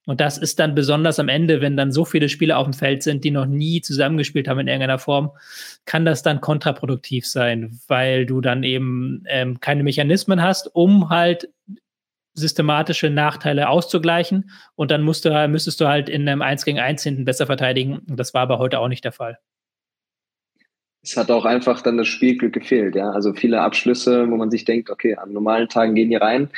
Und 0.07 0.23
das 0.23 0.39
ist 0.39 0.61
dann 0.61 0.75
besonders 0.75 1.19
am 1.19 1.29
Ende, 1.29 1.61
wenn 1.61 1.77
dann 1.77 1.93
so 1.93 2.07
viele 2.07 2.31
Spieler 2.31 2.57
auf 2.57 2.67
dem 2.67 2.73
Feld 2.73 3.03
sind, 3.03 3.23
die 3.23 3.31
noch 3.31 3.45
nie 3.45 3.83
zusammengespielt 3.83 4.49
haben 4.49 4.61
in 4.61 4.69
irgendeiner 4.69 4.99
Form, 4.99 5.33
kann 5.85 6.07
das 6.07 6.23
dann 6.23 6.41
kontraproduktiv 6.41 7.27
sein, 7.27 7.81
weil 7.87 8.25
du 8.25 8.41
dann 8.41 8.63
eben 8.63 9.25
ähm, 9.27 9.61
keine 9.61 9.83
Mechanismen 9.83 10.41
hast, 10.41 10.75
um 10.75 11.11
halt 11.11 11.51
systematische 12.35 13.11
Nachteile 13.11 13.69
auszugleichen. 13.69 14.51
Und 14.75 14.91
dann 14.91 15.03
musst 15.03 15.25
du, 15.25 15.49
müsstest 15.49 15.81
du 15.81 15.89
halt 15.89 16.09
in 16.09 16.29
einem 16.29 16.43
1 16.43 16.65
gegen 16.65 16.79
1 16.79 17.03
hinten 17.03 17.25
besser 17.25 17.47
verteidigen. 17.47 17.99
Und 17.99 18.17
das 18.17 18.35
war 18.35 18.43
aber 18.43 18.59
heute 18.59 18.79
auch 18.79 18.89
nicht 18.89 19.05
der 19.05 19.13
Fall. 19.13 19.39
Es 21.03 21.17
hat 21.17 21.31
auch 21.31 21.45
einfach 21.45 21.83
dann 21.83 21.99
das 21.99 22.07
Spielglück 22.07 22.53
gefehlt, 22.53 22.95
ja. 22.95 23.11
Also 23.11 23.35
viele 23.35 23.61
Abschlüsse, 23.61 24.31
wo 24.31 24.37
man 24.37 24.51
sich 24.51 24.65
denkt, 24.65 24.89
okay, 24.89 25.17
an 25.17 25.33
normalen 25.33 25.69
Tagen 25.69 25.95
gehen 25.95 26.11
die 26.11 26.17
rein. 26.17 26.49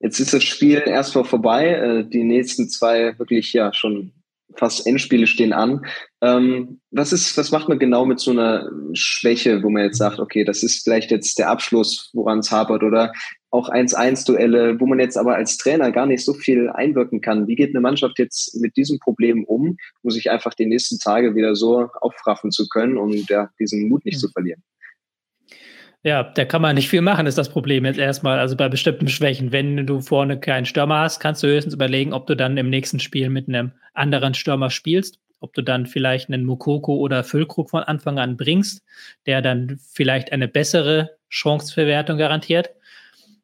Jetzt 0.00 0.18
ist 0.18 0.34
das 0.34 0.42
Spiel 0.42 0.82
erstmal 0.84 1.24
vorbei. 1.24 1.68
Äh, 1.68 2.04
die 2.04 2.24
nächsten 2.24 2.68
zwei 2.68 3.16
wirklich 3.18 3.52
ja 3.52 3.72
schon 3.72 4.12
fast 4.56 4.86
Endspiele 4.86 5.26
stehen 5.26 5.52
an. 5.52 5.84
Ähm, 6.20 6.80
was 6.90 7.12
ist, 7.12 7.36
was 7.36 7.50
macht 7.50 7.68
man 7.68 7.78
genau 7.78 8.04
mit 8.04 8.20
so 8.20 8.30
einer 8.30 8.68
Schwäche, 8.92 9.62
wo 9.62 9.70
man 9.70 9.84
jetzt 9.84 9.98
sagt, 9.98 10.18
okay, 10.18 10.44
das 10.44 10.62
ist 10.62 10.84
vielleicht 10.84 11.10
jetzt 11.10 11.38
der 11.38 11.48
Abschluss, 11.48 12.10
woran 12.12 12.40
es 12.40 12.50
hapert 12.50 12.82
oder 12.82 13.12
auch 13.50 13.68
1-1-Duelle, 13.68 14.80
wo 14.80 14.86
man 14.86 14.98
jetzt 14.98 15.18
aber 15.18 15.34
als 15.34 15.58
Trainer 15.58 15.92
gar 15.92 16.06
nicht 16.06 16.24
so 16.24 16.32
viel 16.32 16.70
einwirken 16.70 17.20
kann. 17.20 17.46
Wie 17.46 17.54
geht 17.54 17.70
eine 17.70 17.80
Mannschaft 17.80 18.18
jetzt 18.18 18.58
mit 18.60 18.76
diesem 18.76 18.98
Problem 18.98 19.44
um, 19.44 19.76
um 20.02 20.10
sich 20.10 20.30
einfach 20.30 20.54
die 20.54 20.66
nächsten 20.66 20.98
Tage 20.98 21.34
wieder 21.34 21.54
so 21.54 21.88
aufraffen 22.00 22.50
zu 22.50 22.68
können 22.68 22.96
und 22.96 23.28
ja, 23.28 23.50
diesen 23.58 23.88
Mut 23.88 24.04
nicht 24.04 24.16
mhm. 24.16 24.20
zu 24.20 24.28
verlieren? 24.30 24.62
Ja, 26.04 26.24
da 26.24 26.44
kann 26.44 26.62
man 26.62 26.74
nicht 26.74 26.88
viel 26.88 27.00
machen, 27.00 27.26
ist 27.26 27.38
das 27.38 27.48
Problem 27.48 27.84
jetzt 27.84 27.98
erstmal. 27.98 28.40
Also 28.40 28.56
bei 28.56 28.68
bestimmten 28.68 29.06
Schwächen. 29.08 29.52
Wenn 29.52 29.86
du 29.86 30.00
vorne 30.00 30.38
keinen 30.40 30.66
Stürmer 30.66 30.98
hast, 31.00 31.20
kannst 31.20 31.44
du 31.44 31.46
höchstens 31.46 31.74
überlegen, 31.74 32.12
ob 32.12 32.26
du 32.26 32.34
dann 32.34 32.56
im 32.56 32.70
nächsten 32.70 32.98
Spiel 32.98 33.30
mit 33.30 33.48
einem 33.48 33.70
anderen 33.94 34.34
Stürmer 34.34 34.70
spielst. 34.70 35.20
Ob 35.38 35.54
du 35.54 35.62
dann 35.62 35.86
vielleicht 35.86 36.28
einen 36.28 36.44
Mukoko 36.44 36.96
oder 36.96 37.22
Füllkrug 37.22 37.70
von 37.70 37.84
Anfang 37.84 38.18
an 38.18 38.36
bringst, 38.36 38.82
der 39.26 39.42
dann 39.42 39.78
vielleicht 39.92 40.32
eine 40.32 40.48
bessere 40.48 41.10
Chanceverwertung 41.28 42.18
garantiert. 42.18 42.70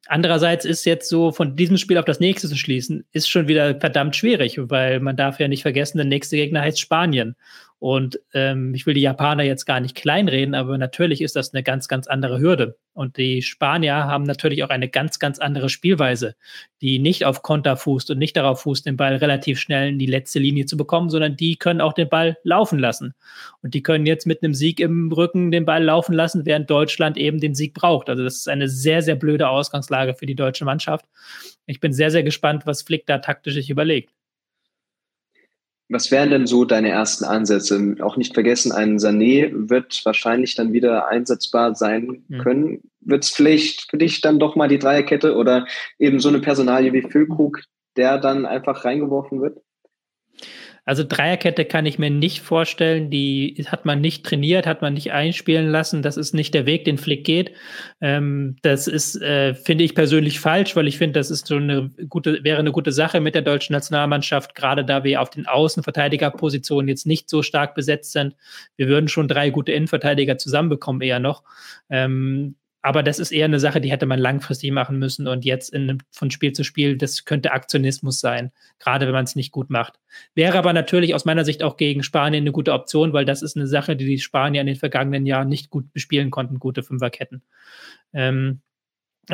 Andererseits 0.09 0.65
ist 0.65 0.85
jetzt 0.85 1.09
so 1.09 1.33
von 1.33 1.55
diesem 1.55 1.77
Spiel 1.77 1.99
auf 1.99 2.07
das 2.07 2.19
nächste 2.19 2.49
zu 2.49 2.57
schließen, 2.57 3.05
ist 3.12 3.29
schon 3.29 3.47
wieder 3.47 3.79
verdammt 3.79 4.17
schwierig, 4.17 4.59
weil 4.59 5.00
man 5.00 5.17
darf 5.17 5.38
ja 5.38 5.49
nicht 5.49 5.62
vergessen, 5.62 5.99
der 5.99 6.07
nächste 6.07 6.37
Gegner 6.37 6.62
heißt 6.62 6.81
Spanien. 6.81 7.37
Und 7.81 8.19
ähm, 8.35 8.75
ich 8.75 8.87
will 8.87 8.95
die 8.95 9.03
Japaner 9.03 9.45
jetzt 9.45 9.65
gar 9.65 9.79
nicht 9.79 9.95
kleinreden, 9.95 10.57
aber 10.57 10.79
natürlich 10.79 11.21
ist 11.21 11.37
das 11.37 11.55
eine 11.55 11.63
ganz, 11.63 11.87
ganz 11.87 12.09
andere 12.09 12.41
Hürde. 12.41 12.77
Und 12.93 13.17
die 13.17 13.41
Spanier 13.43 13.95
haben 13.95 14.25
natürlich 14.25 14.65
auch 14.65 14.71
eine 14.71 14.89
ganz, 14.89 15.21
ganz 15.21 15.39
andere 15.39 15.69
Spielweise, 15.69 16.35
die 16.81 16.99
nicht 16.99 17.25
auf 17.25 17.43
Konter 17.43 17.77
fußt 17.77 18.11
und 18.11 18.19
nicht 18.19 18.37
darauf 18.37 18.63
fußt, 18.63 18.85
den 18.85 18.97
Ball 18.97 19.15
relativ 19.15 19.61
schnell 19.61 19.91
in 19.91 20.01
die 20.01 20.07
letzte 20.07 20.41
Linie 20.41 20.67
zu 20.67 20.77
bekommen, 20.77 21.09
sondern 21.09 21.37
die 21.37 21.55
können 21.55 21.81
auch 21.81 21.93
den 21.93 22.09
Ball 22.09 22.37
laufen 22.43 22.81
lassen. 22.81 23.15
Und 23.63 23.75
die 23.75 23.83
können 23.85 24.07
jetzt 24.07 24.27
mit 24.27 24.43
einem 24.43 24.55
Sieg 24.55 24.81
im 24.81 25.13
Rücken 25.13 25.53
den 25.53 25.65
Ball 25.65 25.85
laufen 25.85 26.15
lassen, 26.15 26.47
während 26.47 26.69
Deutschland 26.69 27.17
eben 27.17 27.39
den 27.39 27.55
Sieg 27.55 27.75
braucht. 27.75 28.09
Also 28.11 28.25
das 28.25 28.39
ist 28.39 28.49
eine 28.49 28.69
sehr, 28.69 29.03
sehr 29.03 29.15
blöde 29.15 29.49
Ausgangslage 29.49 30.15
für 30.15 30.27
die 30.27 30.35
deutsche 30.35 30.65
Mannschaft. 30.65 31.05
Ich 31.67 31.79
bin 31.79 31.93
sehr, 31.93 32.11
sehr 32.11 32.25
gespannt, 32.25 32.67
was 32.67 32.83
Flick 32.83 33.07
da 33.07 33.19
taktisch 33.19 33.55
sich 33.55 33.71
überlegt. 33.71 34.18
Was 35.90 36.11
wären 36.11 36.30
denn 36.30 36.47
so 36.47 36.64
deine 36.64 36.90
ersten 36.90 37.25
Ansätze? 37.25 37.97
Auch 38.00 38.16
nicht 38.16 38.35
vergessen, 38.35 38.73
ein 38.73 38.99
Sané 38.99 39.50
wird 39.71 40.02
wahrscheinlich 40.04 40.54
dann 40.54 40.73
wieder 40.73 41.09
einsetzbar 41.09 41.75
sein 41.75 42.25
mhm. 42.28 42.38
können. 42.38 42.90
Wird 43.00 43.25
es 43.25 43.30
vielleicht 43.30 43.90
für 43.90 43.97
dich 43.97 44.21
dann 44.21 44.38
doch 44.38 44.54
mal 44.54 44.68
die 44.68 44.78
Dreierkette 44.78 45.35
oder 45.35 45.66
eben 45.99 46.21
so 46.21 46.28
eine 46.28 46.40
Personalie 46.40 46.92
wie 46.92 47.02
Füllkrug, 47.02 47.62
der 47.97 48.18
dann 48.18 48.45
einfach 48.45 48.85
reingeworfen 48.85 49.40
wird? 49.40 49.62
Also 50.88 51.04
Dreierkette 51.04 51.66
kann 51.66 51.85
ich 51.85 51.99
mir 51.99 52.09
nicht 52.09 52.40
vorstellen. 52.40 53.11
Die 53.11 53.62
hat 53.68 53.85
man 53.85 54.00
nicht 54.00 54.25
trainiert, 54.25 54.66
hat 54.66 54.80
man 54.80 54.95
nicht 54.95 55.12
einspielen 55.12 55.68
lassen. 55.68 56.00
Das 56.00 56.16
ist 56.16 56.33
nicht 56.33 56.54
der 56.54 56.64
Weg, 56.64 56.87
den 56.87 56.97
Flick 56.97 57.25
geht. 57.25 57.52
Ähm, 58.00 58.57
das 58.62 58.87
ist, 58.87 59.21
äh, 59.21 59.52
finde 59.52 59.85
ich 59.85 59.95
persönlich 59.95 60.40
falsch, 60.40 60.76
weil 60.76 60.88
ich 60.88 60.97
finde, 60.97 61.21
das 61.21 61.30
ist 61.30 61.47
so 61.47 61.57
eine 61.57 61.90
gute, 62.09 62.42
wäre 62.42 62.59
eine 62.59 62.73
gute 62.73 62.90
Sache 62.90 63.21
mit 63.21 63.35
der 63.35 63.42
deutschen 63.42 63.75
Nationalmannschaft, 63.75 64.54
gerade 64.54 64.83
da 64.83 65.04
wir 65.04 65.21
auf 65.21 65.28
den 65.28 65.47
Außenverteidigerpositionen 65.47 66.88
jetzt 66.88 67.07
nicht 67.07 67.28
so 67.28 67.42
stark 67.42 67.75
besetzt 67.75 68.12
sind. 68.12 68.35
Wir 68.76 68.88
würden 68.88 69.09
schon 69.09 69.28
drei 69.28 69.50
gute 69.50 69.73
Innenverteidiger 69.73 70.38
zusammenbekommen, 70.38 71.02
eher 71.02 71.21
noch. 71.21 71.42
Ähm, 71.90 72.54
aber 72.81 73.03
das 73.03 73.19
ist 73.19 73.33
eher 73.33 73.47
eine 73.47 73.59
Sache, 73.59 73.81
die 73.81 73.91
hätte 73.91 74.07
man 74.07 74.19
langfristig 74.19 74.71
machen 74.71 74.99
müssen 74.99 75.27
und 75.27 75.45
jetzt 75.45 75.73
in, 75.73 75.99
von 76.11 76.31
Spiel 76.31 76.53
zu 76.53 76.63
Spiel, 76.63 76.97
das 76.97 77.25
könnte 77.25 77.53
Aktionismus 77.53 78.21
sein, 78.21 78.53
gerade 78.79 79.07
wenn 79.07 79.13
man 79.13 79.25
es 79.25 79.35
nicht 79.35 79.51
gut 79.53 79.69
macht. 79.69 79.99
Wäre 80.35 80.59
aber 80.59 80.73
natürlich 80.73 81.15
aus 81.15 81.25
meiner 81.25 81.45
Sicht 81.45 81.63
auch 81.63 81.77
gegen 81.77 82.03
Spanien 82.03 82.43
eine 82.43 82.53
gute 82.53 82.73
Option, 82.73 83.13
weil 83.13 83.25
das 83.25 83.43
ist 83.43 83.57
eine 83.57 83.67
Sache, 83.67 83.97
die 83.97 84.07
die 84.07 84.19
Spanier 84.19 84.61
in 84.61 84.69
den 84.69 84.77
vergangenen 84.77 85.27
Jahren 85.27 85.49
nicht 85.49 85.71
gut 85.71 85.93
bespielen 85.93 86.31
konnten, 86.31 86.61
gute 86.61 86.83
Fünferketten. 86.83 87.43
Ähm, 88.13 88.61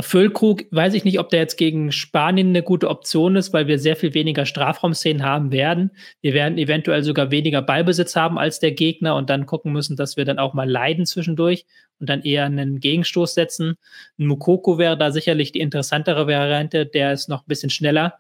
Füllkrug, 0.01 0.65
weiß 0.71 0.95
ich 0.95 1.05
nicht, 1.05 1.21
ob 1.21 1.31
der 1.31 1.41
jetzt 1.41 1.57
gegen 1.57 1.93
Spanien 1.93 2.49
eine 2.49 2.63
gute 2.63 2.89
Option 2.89 3.37
ist, 3.37 3.53
weil 3.53 3.69
wir 3.69 3.79
sehr 3.79 3.95
viel 3.95 4.13
weniger 4.13 4.45
Strafraumszenen 4.45 5.23
haben 5.23 5.53
werden. 5.53 5.93
Wir 6.21 6.35
werden 6.35 6.59
eventuell 6.59 7.05
sogar 7.05 7.31
weniger 7.31 7.63
Ballbesitz 7.63 8.17
haben 8.17 8.39
als 8.39 8.59
der 8.59 8.73
Gegner 8.73 9.15
und 9.15 9.31
dann 9.31 9.47
gucken 9.47 9.73
müssen, 9.73 9.97
dass 9.97 10.17
wir 10.17 10.25
dann 10.25 10.39
auch 10.39 10.53
mal 10.53 10.69
leiden 10.69 11.07
zwischendurch 11.07 11.65
und 12.01 12.09
dann 12.09 12.23
eher 12.23 12.45
einen 12.45 12.81
Gegenstoß 12.81 13.35
setzen. 13.35 13.77
Ein 14.19 14.27
Mukoko 14.27 14.79
wäre 14.79 14.99
da 14.99 15.13
sicherlich 15.13 15.53
die 15.53 15.61
interessantere 15.61 16.27
Variante, 16.27 16.87
der 16.87 17.13
ist 17.13 17.29
noch 17.29 17.43
ein 17.43 17.49
bisschen 17.49 17.71
schneller. 17.71 18.19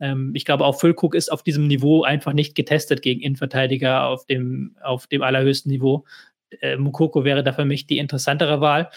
Ähm, 0.00 0.32
ich 0.34 0.44
glaube, 0.44 0.64
auch 0.64 0.78
Füllkrug 0.78 1.14
ist 1.14 1.32
auf 1.32 1.42
diesem 1.42 1.66
Niveau 1.66 2.02
einfach 2.02 2.34
nicht 2.34 2.54
getestet 2.54 3.00
gegen 3.00 3.22
Innenverteidiger 3.22 4.06
auf 4.06 4.26
dem, 4.26 4.76
auf 4.82 5.06
dem 5.06 5.22
allerhöchsten 5.22 5.70
Niveau. 5.70 6.04
Äh, 6.60 6.76
Mukoko 6.76 7.24
wäre 7.24 7.42
da 7.42 7.52
für 7.52 7.64
mich 7.64 7.86
die 7.86 7.98
interessantere 7.98 8.60
Wahl. 8.60 8.90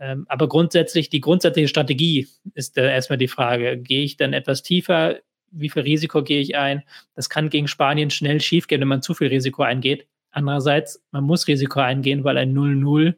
Ähm, 0.00 0.26
aber 0.28 0.48
grundsätzlich, 0.48 1.08
die 1.08 1.20
grundsätzliche 1.20 1.68
Strategie 1.68 2.28
ist 2.54 2.76
äh, 2.78 2.90
erstmal 2.90 3.18
die 3.18 3.28
Frage, 3.28 3.78
gehe 3.78 4.04
ich 4.04 4.16
dann 4.16 4.32
etwas 4.32 4.62
tiefer? 4.62 5.16
Wie 5.50 5.70
viel 5.70 5.82
Risiko 5.82 6.22
gehe 6.22 6.40
ich 6.40 6.56
ein? 6.56 6.82
Das 7.14 7.28
kann 7.30 7.50
gegen 7.50 7.68
Spanien 7.68 8.10
schnell 8.10 8.40
schiefgehen, 8.40 8.80
wenn 8.80 8.88
man 8.88 9.02
zu 9.02 9.14
viel 9.14 9.28
Risiko 9.28 9.62
eingeht. 9.62 10.06
Andererseits, 10.30 11.02
man 11.12 11.24
muss 11.24 11.46
Risiko 11.46 11.80
eingehen, 11.80 12.24
weil 12.24 12.38
ein 12.38 12.52
0-0 12.54 13.14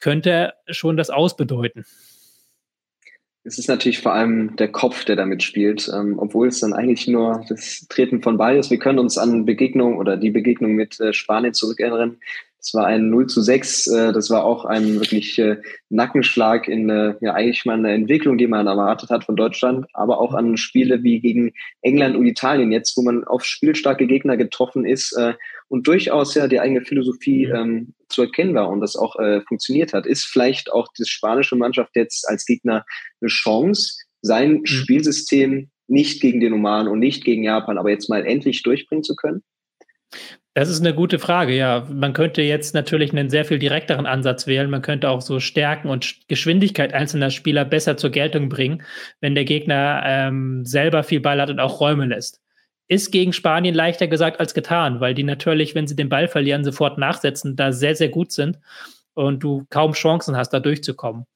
könnte 0.00 0.54
schon 0.68 0.96
das 0.96 1.10
ausbedeuten. 1.10 1.84
Es 3.46 3.58
ist 3.58 3.68
natürlich 3.68 4.00
vor 4.00 4.12
allem 4.12 4.56
der 4.56 4.66
Kopf, 4.66 5.04
der 5.04 5.14
damit 5.14 5.40
spielt, 5.40 5.88
ähm, 5.94 6.18
obwohl 6.18 6.48
es 6.48 6.58
dann 6.58 6.72
eigentlich 6.72 7.06
nur 7.06 7.44
das 7.48 7.86
Treten 7.88 8.20
von 8.20 8.36
Ball 8.36 8.56
ist. 8.56 8.70
Wir 8.72 8.78
können 8.80 8.98
uns 8.98 9.16
an 9.18 9.44
Begegnung 9.44 9.98
oder 9.98 10.16
die 10.16 10.32
Begegnung 10.32 10.72
mit 10.72 10.98
äh, 10.98 11.12
Spanien 11.12 11.54
zurückerinnern. 11.54 12.16
Es 12.58 12.74
war 12.74 12.86
ein 12.86 13.08
0 13.08 13.28
zu 13.28 13.42
6. 13.42 13.86
Äh, 13.86 14.12
das 14.12 14.30
war 14.30 14.44
auch 14.44 14.64
ein 14.64 14.96
wirklich 14.96 15.38
äh, 15.38 15.58
Nackenschlag 15.90 16.66
in 16.66 16.90
äh, 16.90 17.14
ja 17.20 17.34
eigentlich 17.34 17.64
mal 17.64 17.74
eine 17.74 17.92
Entwicklung, 17.92 18.36
die 18.36 18.48
man 18.48 18.66
erwartet 18.66 19.10
hat 19.10 19.22
von 19.22 19.36
Deutschland, 19.36 19.86
aber 19.92 20.18
auch 20.20 20.34
an 20.34 20.56
Spiele 20.56 21.04
wie 21.04 21.20
gegen 21.20 21.52
England 21.82 22.16
und 22.16 22.26
Italien 22.26 22.72
jetzt, 22.72 22.96
wo 22.96 23.02
man 23.02 23.22
auf 23.22 23.44
spielstarke 23.44 24.08
Gegner 24.08 24.36
getroffen 24.36 24.84
ist 24.84 25.16
äh, 25.16 25.34
und 25.68 25.86
durchaus 25.86 26.34
ja 26.34 26.46
die 26.48 26.60
eigene 26.60 26.82
Philosophie 26.82 27.44
ähm, 27.44 27.94
zu 28.08 28.22
erkennen 28.22 28.54
war 28.54 28.68
und 28.68 28.80
das 28.80 28.96
auch 28.96 29.16
äh, 29.16 29.40
funktioniert 29.42 29.92
hat. 29.92 30.06
Ist 30.06 30.24
vielleicht 30.24 30.72
auch 30.72 30.88
die 30.98 31.04
spanische 31.06 31.56
Mannschaft 31.56 31.96
jetzt 31.96 32.28
als 32.28 32.44
Gegner 32.44 32.84
eine 33.20 33.28
Chance, 33.28 33.94
sein 34.22 34.58
mhm. 34.58 34.66
Spielsystem 34.66 35.70
nicht 35.88 36.20
gegen 36.20 36.40
den 36.40 36.52
Oman 36.52 36.88
und 36.88 36.98
nicht 36.98 37.24
gegen 37.24 37.42
Japan, 37.42 37.78
aber 37.78 37.90
jetzt 37.90 38.08
mal 38.08 38.24
endlich 38.24 38.62
durchbringen 38.62 39.04
zu 39.04 39.14
können? 39.14 39.42
Das 40.54 40.70
ist 40.70 40.80
eine 40.80 40.94
gute 40.94 41.18
Frage, 41.18 41.54
ja. 41.54 41.86
Man 41.92 42.14
könnte 42.14 42.40
jetzt 42.40 42.74
natürlich 42.74 43.12
einen 43.12 43.28
sehr 43.28 43.44
viel 43.44 43.58
direkteren 43.58 44.06
Ansatz 44.06 44.46
wählen. 44.46 44.70
Man 44.70 44.80
könnte 44.80 45.10
auch 45.10 45.20
so 45.20 45.38
Stärken 45.38 45.90
und 45.90 46.26
Geschwindigkeit 46.28 46.94
einzelner 46.94 47.30
Spieler 47.30 47.66
besser 47.66 47.98
zur 47.98 48.08
Geltung 48.08 48.48
bringen, 48.48 48.82
wenn 49.20 49.34
der 49.34 49.44
Gegner 49.44 50.02
ähm, 50.06 50.64
selber 50.64 51.02
viel 51.02 51.20
Ball 51.20 51.42
hat 51.42 51.50
und 51.50 51.60
auch 51.60 51.80
Räume 51.80 52.06
lässt. 52.06 52.40
Ist 52.88 53.10
gegen 53.10 53.32
Spanien 53.32 53.74
leichter 53.74 54.06
gesagt 54.06 54.38
als 54.38 54.54
getan, 54.54 55.00
weil 55.00 55.14
die 55.14 55.24
natürlich, 55.24 55.74
wenn 55.74 55.86
sie 55.86 55.96
den 55.96 56.08
Ball 56.08 56.28
verlieren, 56.28 56.64
sofort 56.64 56.98
nachsetzen, 56.98 57.56
da 57.56 57.72
sehr, 57.72 57.96
sehr 57.96 58.08
gut 58.08 58.30
sind 58.32 58.58
und 59.14 59.42
du 59.42 59.66
kaum 59.70 59.92
Chancen 59.92 60.36
hast, 60.36 60.50
da 60.50 60.60
durchzukommen. 60.60 61.26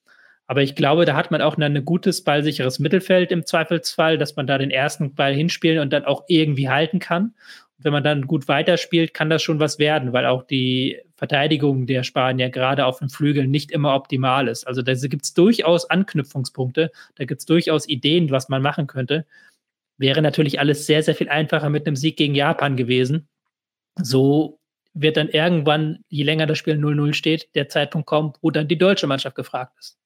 Aber 0.50 0.62
ich 0.62 0.74
glaube, 0.74 1.04
da 1.04 1.14
hat 1.14 1.30
man 1.30 1.42
auch 1.42 1.56
ein 1.56 1.84
gutes, 1.84 2.24
ballsicheres 2.24 2.80
Mittelfeld 2.80 3.30
im 3.30 3.46
Zweifelsfall, 3.46 4.18
dass 4.18 4.34
man 4.34 4.48
da 4.48 4.58
den 4.58 4.72
ersten 4.72 5.14
Ball 5.14 5.32
hinspielen 5.32 5.78
und 5.78 5.92
dann 5.92 6.04
auch 6.04 6.24
irgendwie 6.26 6.68
halten 6.68 6.98
kann. 6.98 7.34
Und 7.78 7.84
wenn 7.84 7.92
man 7.92 8.02
dann 8.02 8.26
gut 8.26 8.48
weiterspielt, 8.48 9.14
kann 9.14 9.30
das 9.30 9.44
schon 9.44 9.60
was 9.60 9.78
werden, 9.78 10.12
weil 10.12 10.26
auch 10.26 10.42
die 10.42 10.98
Verteidigung 11.14 11.86
der 11.86 12.02
Spanier 12.02 12.50
gerade 12.50 12.84
auf 12.84 12.98
den 12.98 13.10
Flügeln 13.10 13.50
nicht 13.50 13.70
immer 13.70 13.94
optimal 13.94 14.48
ist. 14.48 14.66
Also 14.66 14.82
da 14.82 14.92
gibt 14.94 15.24
es 15.24 15.34
durchaus 15.34 15.88
Anknüpfungspunkte, 15.88 16.90
da 17.14 17.24
gibt 17.26 17.42
es 17.42 17.46
durchaus 17.46 17.88
Ideen, 17.88 18.32
was 18.32 18.48
man 18.48 18.60
machen 18.60 18.88
könnte. 18.88 19.26
Wäre 20.00 20.22
natürlich 20.22 20.58
alles 20.58 20.86
sehr, 20.86 21.02
sehr 21.02 21.14
viel 21.14 21.28
einfacher 21.28 21.68
mit 21.68 21.86
einem 21.86 21.94
Sieg 21.94 22.16
gegen 22.16 22.34
Japan 22.34 22.76
gewesen. 22.76 23.28
So 23.96 24.58
wird 24.94 25.18
dann 25.18 25.28
irgendwann, 25.28 25.98
je 26.08 26.24
länger 26.24 26.46
das 26.46 26.56
Spiel 26.56 26.74
0-0 26.74 27.12
steht, 27.12 27.54
der 27.54 27.68
Zeitpunkt 27.68 28.06
kommen, 28.06 28.32
wo 28.40 28.50
dann 28.50 28.66
die 28.66 28.78
deutsche 28.78 29.06
Mannschaft 29.06 29.36
gefragt 29.36 29.74
ist 29.78 30.00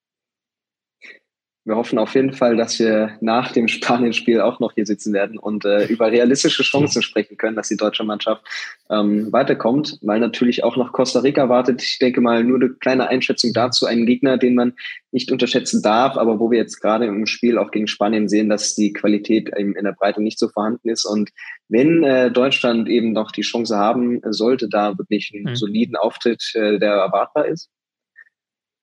wir 1.67 1.77
hoffen 1.77 1.99
auf 1.99 2.15
jeden 2.15 2.35
Fall, 2.35 2.57
dass 2.57 2.79
wir 2.79 3.17
nach 3.23 3.53
dem 3.53 3.69
Spanien-Spiel 3.69 4.43
auch 4.43 4.61
noch 4.61 4.73
hier 4.73 4.85
sitzen 4.85 5.15
werden 5.15 5.39
und 5.39 5.65
äh, 5.65 5.87
über 5.87 6.13
realistische 6.13 6.63
Chancen 6.63 7.01
sprechen 7.01 7.39
können, 7.39 7.57
dass 7.57 7.69
die 7.69 7.79
deutsche 7.79 8.05
Mannschaft 8.05 8.45
ähm, 8.91 9.33
weiterkommt, 9.33 9.99
weil 10.03 10.21
natürlich 10.21 10.63
auch 10.63 10.77
noch 10.77 10.93
Costa 10.93 11.21
Rica 11.21 11.49
wartet. 11.49 11.83
Ich 11.83 11.99
denke 11.99 12.21
mal, 12.21 12.45
nur 12.45 12.61
eine 12.61 12.69
kleine 12.69 13.09
Einschätzung 13.09 13.55
dazu. 13.55 13.87
Ein 13.87 14.05
Gegner, 14.05 14.37
den 14.37 14.55
man 14.55 14.75
nicht 15.11 15.33
unterschätzen 15.33 15.81
darf, 15.81 16.19
aber 16.19 16.39
wo 16.39 16.51
wir 16.51 16.59
jetzt 16.59 16.83
gerade 16.83 17.07
im 17.07 17.25
Spiel 17.25 17.57
auch 17.57 17.71
gegen 17.71 17.87
Spanien 17.87 18.29
sehen, 18.29 18.51
dass 18.51 18.75
die 18.75 18.93
Qualität 18.93 19.49
in 19.57 19.73
der 19.73 19.93
Breite 19.93 20.23
nicht 20.23 20.39
so 20.39 20.49
vorhanden 20.49 20.91
ist. 20.91 21.07
Und 21.07 21.31
wenn 21.69 22.05
äh, 22.05 22.31
Deutschland 22.31 22.91
eben 22.91 23.13
noch 23.13 23.33
die 23.33 23.43
Chance 23.43 23.75
haben 23.75 24.21
sollte, 24.25 24.69
da 24.69 24.99
wirklich 24.99 25.33
einen 25.35 25.53
mhm. 25.53 25.57
soliden 25.57 25.97
Auftritt, 25.97 26.45
äh, 26.55 26.79
der 26.79 26.93
erwartbar 26.93 27.47
ist. 27.47 27.71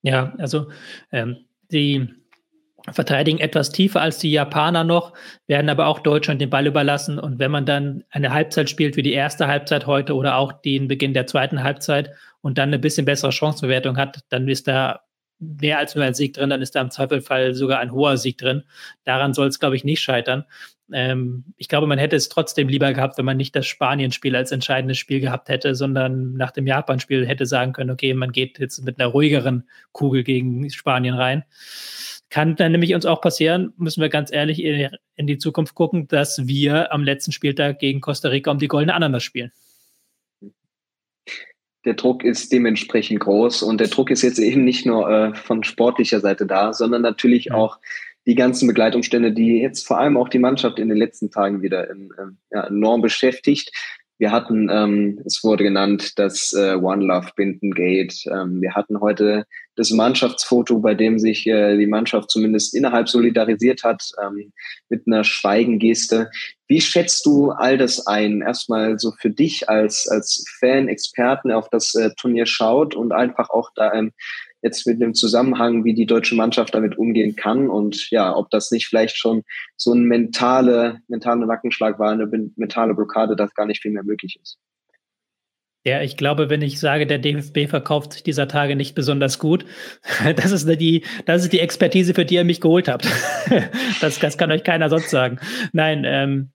Ja, 0.01 0.33
also 0.39 0.67
ähm, 1.11 1.45
die 1.71 2.20
verteidigen 2.91 3.39
etwas 3.39 3.71
tiefer 3.71 4.01
als 4.01 4.17
die 4.17 4.31
Japaner 4.31 4.83
noch, 4.83 5.13
werden 5.47 5.69
aber 5.69 5.87
auch 5.87 5.99
Deutschland 5.99 6.41
den 6.41 6.49
Ball 6.49 6.67
überlassen. 6.67 7.19
Und 7.19 7.39
wenn 7.39 7.51
man 7.51 7.65
dann 7.65 8.03
eine 8.09 8.33
Halbzeit 8.33 8.69
spielt 8.69 8.95
wie 8.95 9.03
die 9.03 9.13
erste 9.13 9.47
Halbzeit 9.47 9.85
heute 9.87 10.15
oder 10.15 10.37
auch 10.37 10.51
den 10.51 10.87
Beginn 10.87 11.13
der 11.13 11.27
zweiten 11.27 11.63
Halbzeit 11.63 12.11
und 12.41 12.57
dann 12.57 12.69
eine 12.69 12.79
bisschen 12.79 13.05
bessere 13.05 13.31
Chancenbewertung 13.31 13.97
hat, 13.97 14.19
dann 14.29 14.47
ist 14.47 14.67
da 14.67 15.01
mehr 15.41 15.79
als 15.79 15.95
nur 15.95 16.05
ein 16.05 16.13
Sieg 16.13 16.33
drin, 16.33 16.49
dann 16.49 16.61
ist 16.61 16.75
da 16.75 16.81
im 16.81 16.91
Zweifelfall 16.91 17.53
sogar 17.55 17.79
ein 17.79 17.91
hoher 17.91 18.17
Sieg 18.17 18.37
drin. 18.37 18.63
Daran 19.03 19.33
soll 19.33 19.47
es, 19.47 19.59
glaube 19.59 19.75
ich, 19.75 19.83
nicht 19.83 20.01
scheitern. 20.01 20.45
Ähm, 20.93 21.45
ich 21.57 21.67
glaube, 21.67 21.87
man 21.87 21.97
hätte 21.97 22.15
es 22.15 22.29
trotzdem 22.29 22.67
lieber 22.67 22.93
gehabt, 22.93 23.17
wenn 23.17 23.25
man 23.25 23.37
nicht 23.37 23.55
das 23.55 23.65
Spanien-Spiel 23.65 24.35
als 24.35 24.51
entscheidendes 24.51 24.97
Spiel 24.97 25.19
gehabt 25.19 25.49
hätte, 25.49 25.73
sondern 25.73 26.33
nach 26.33 26.51
dem 26.51 26.67
Japan-Spiel 26.67 27.27
hätte 27.27 27.45
sagen 27.45 27.73
können, 27.73 27.89
okay, 27.89 28.13
man 28.13 28.31
geht 28.31 28.59
jetzt 28.59 28.83
mit 28.83 28.99
einer 28.99 29.09
ruhigeren 29.09 29.67
Kugel 29.91 30.23
gegen 30.23 30.69
Spanien 30.69 31.15
rein. 31.15 31.43
Kann 32.29 32.55
dann 32.55 32.71
nämlich 32.71 32.93
uns 32.93 33.05
auch 33.05 33.19
passieren, 33.19 33.73
müssen 33.77 34.01
wir 34.01 34.09
ganz 34.09 34.31
ehrlich 34.31 34.63
in 34.63 35.27
die 35.27 35.37
Zukunft 35.37 35.75
gucken, 35.75 36.07
dass 36.07 36.47
wir 36.47 36.93
am 36.93 37.03
letzten 37.03 37.31
Spieltag 37.31 37.79
gegen 37.79 37.99
Costa 37.99 38.29
Rica 38.29 38.51
um 38.51 38.59
die 38.59 38.69
goldene 38.69 38.93
Ananas 38.93 39.23
spielen. 39.23 39.51
Der 41.85 41.95
Druck 41.95 42.23
ist 42.23 42.51
dementsprechend 42.51 43.19
groß 43.21 43.63
und 43.63 43.79
der 43.79 43.87
Druck 43.87 44.11
ist 44.11 44.21
jetzt 44.21 44.39
eben 44.39 44.63
nicht 44.63 44.85
nur 44.85 45.09
äh, 45.09 45.33
von 45.33 45.63
sportlicher 45.63 46.19
Seite 46.19 46.45
da, 46.45 46.73
sondern 46.73 47.01
natürlich 47.01 47.45
ja. 47.45 47.55
auch 47.55 47.79
die 48.27 48.35
ganzen 48.35 48.67
Begleitumstände, 48.67 49.31
die 49.31 49.61
jetzt 49.61 49.87
vor 49.87 49.99
allem 49.99 50.15
auch 50.15 50.29
die 50.29 50.39
Mannschaft 50.39 50.77
in 50.77 50.89
den 50.89 50.97
letzten 50.97 51.31
Tagen 51.31 51.61
wieder 51.61 51.89
in, 51.89 52.11
äh, 52.11 52.55
ja, 52.55 52.67
enorm 52.67 53.01
beschäftigt. 53.01 53.71
Wir 54.21 54.31
hatten, 54.31 54.69
ähm, 54.69 55.19
es 55.25 55.43
wurde 55.43 55.63
genannt, 55.63 56.19
das 56.19 56.53
äh, 56.53 56.75
One 56.75 57.03
Love 57.03 57.29
Bindengate. 57.35 58.13
Ähm, 58.29 58.61
wir 58.61 58.75
hatten 58.75 58.99
heute 58.99 59.47
das 59.75 59.89
Mannschaftsfoto, 59.89 60.77
bei 60.77 60.93
dem 60.93 61.17
sich 61.17 61.47
äh, 61.47 61.75
die 61.75 61.87
Mannschaft 61.87 62.29
zumindest 62.29 62.75
innerhalb 62.75 63.09
solidarisiert 63.09 63.83
hat, 63.83 64.03
ähm, 64.23 64.53
mit 64.89 65.07
einer 65.07 65.23
Schweigengeste. 65.23 66.29
Wie 66.67 66.81
schätzt 66.81 67.25
du 67.25 67.49
all 67.49 67.79
das 67.79 68.05
ein? 68.05 68.41
Erstmal 68.41 68.99
so 68.99 69.11
für 69.19 69.31
dich 69.31 69.67
als, 69.69 70.07
als 70.07 70.45
Fan, 70.59 70.87
Experten 70.87 71.51
auf 71.51 71.69
das 71.71 71.95
äh, 71.95 72.11
Turnier 72.15 72.45
schaut 72.45 72.93
und 72.93 73.13
einfach 73.13 73.49
auch 73.49 73.71
da 73.73 73.91
ähm, 73.91 74.11
jetzt 74.61 74.85
mit 74.87 75.01
dem 75.01 75.13
Zusammenhang, 75.13 75.83
wie 75.83 75.93
die 75.93 76.05
deutsche 76.05 76.35
Mannschaft 76.35 76.73
damit 76.73 76.97
umgehen 76.97 77.35
kann 77.35 77.69
und 77.69 78.09
ja, 78.11 78.35
ob 78.35 78.49
das 78.49 78.71
nicht 78.71 78.87
vielleicht 78.87 79.17
schon 79.17 79.43
so 79.75 79.93
ein 79.93 80.03
mentale, 80.03 80.99
mentale 81.07 81.45
Nackenschlag 81.45 81.99
war, 81.99 82.11
eine 82.11 82.27
mentale 82.55 82.93
Blockade, 82.93 83.35
dass 83.35 83.53
gar 83.53 83.65
nicht 83.65 83.81
viel 83.81 83.91
mehr 83.91 84.03
möglich 84.03 84.39
ist. 84.41 84.57
Ja, 85.83 86.03
ich 86.03 86.15
glaube, 86.15 86.51
wenn 86.51 86.61
ich 86.61 86.79
sage, 86.79 87.07
der 87.07 87.17
DFB 87.17 87.67
verkauft 87.67 88.13
sich 88.13 88.21
dieser 88.21 88.47
Tage 88.47 88.75
nicht 88.75 88.93
besonders 88.93 89.39
gut, 89.39 89.65
das 90.35 90.51
ist 90.51 90.67
die, 90.79 91.03
das 91.25 91.43
ist 91.43 91.53
die 91.53 91.59
Expertise, 91.59 92.13
für 92.13 92.25
die 92.25 92.35
ihr 92.35 92.43
mich 92.43 92.61
geholt 92.61 92.87
habt. 92.87 93.07
das, 94.01 94.19
das 94.19 94.37
kann 94.37 94.51
euch 94.51 94.63
keiner 94.63 94.89
sonst 94.89 95.09
sagen. 95.09 95.39
Nein, 95.73 96.03
ähm, 96.05 96.51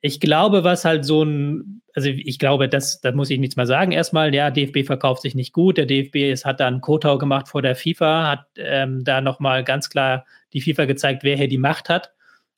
ich 0.00 0.20
glaube, 0.20 0.62
was 0.62 0.84
halt 0.84 1.04
so 1.04 1.24
ein, 1.24 1.81
also 1.94 2.08
ich 2.08 2.38
glaube, 2.38 2.68
das, 2.68 3.00
da 3.00 3.12
muss 3.12 3.30
ich 3.30 3.38
nichts 3.38 3.56
mehr 3.56 3.66
sagen. 3.66 3.92
Erstmal, 3.92 4.34
ja, 4.34 4.50
DFB 4.50 4.86
verkauft 4.86 5.22
sich 5.22 5.34
nicht 5.34 5.52
gut. 5.52 5.76
Der 5.76 5.86
DFB 5.86 6.32
ist, 6.32 6.44
hat 6.44 6.60
da 6.60 6.66
einen 6.66 6.80
Kotau 6.80 7.18
gemacht 7.18 7.48
vor 7.48 7.60
der 7.60 7.76
FIFA, 7.76 8.30
hat 8.30 8.46
ähm, 8.56 9.04
da 9.04 9.20
nochmal 9.20 9.62
ganz 9.62 9.90
klar 9.90 10.24
die 10.52 10.62
FIFA 10.62 10.86
gezeigt, 10.86 11.22
wer 11.22 11.36
hier 11.36 11.48
die 11.48 11.58
Macht 11.58 11.88
hat. 11.88 12.12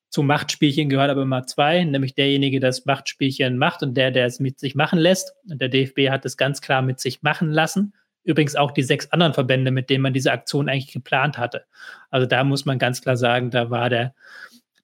Zum 0.08 0.28
Machtspielchen 0.28 0.88
gehört 0.88 1.10
aber 1.10 1.22
immer 1.22 1.44
zwei, 1.44 1.82
nämlich 1.82 2.14
derjenige, 2.14 2.60
der 2.60 2.68
das 2.68 2.86
Machtspielchen 2.86 3.58
macht 3.58 3.82
und 3.82 3.96
der, 3.96 4.12
der 4.12 4.26
es 4.26 4.38
mit 4.38 4.60
sich 4.60 4.76
machen 4.76 5.00
lässt. 5.00 5.34
Und 5.50 5.60
der 5.60 5.68
DFB 5.68 6.10
hat 6.10 6.24
es 6.24 6.36
ganz 6.36 6.60
klar 6.60 6.82
mit 6.82 7.00
sich 7.00 7.22
machen 7.22 7.50
lassen. 7.50 7.94
Übrigens 8.22 8.54
auch 8.54 8.70
die 8.70 8.84
sechs 8.84 9.10
anderen 9.10 9.34
Verbände, 9.34 9.72
mit 9.72 9.90
denen 9.90 10.02
man 10.02 10.12
diese 10.12 10.30
Aktion 10.30 10.68
eigentlich 10.68 10.92
geplant 10.92 11.36
hatte. 11.36 11.64
Also 12.10 12.26
da 12.28 12.44
muss 12.44 12.64
man 12.64 12.78
ganz 12.78 13.02
klar 13.02 13.16
sagen, 13.16 13.50
da 13.50 13.70
war 13.70 13.90
der 13.90 14.14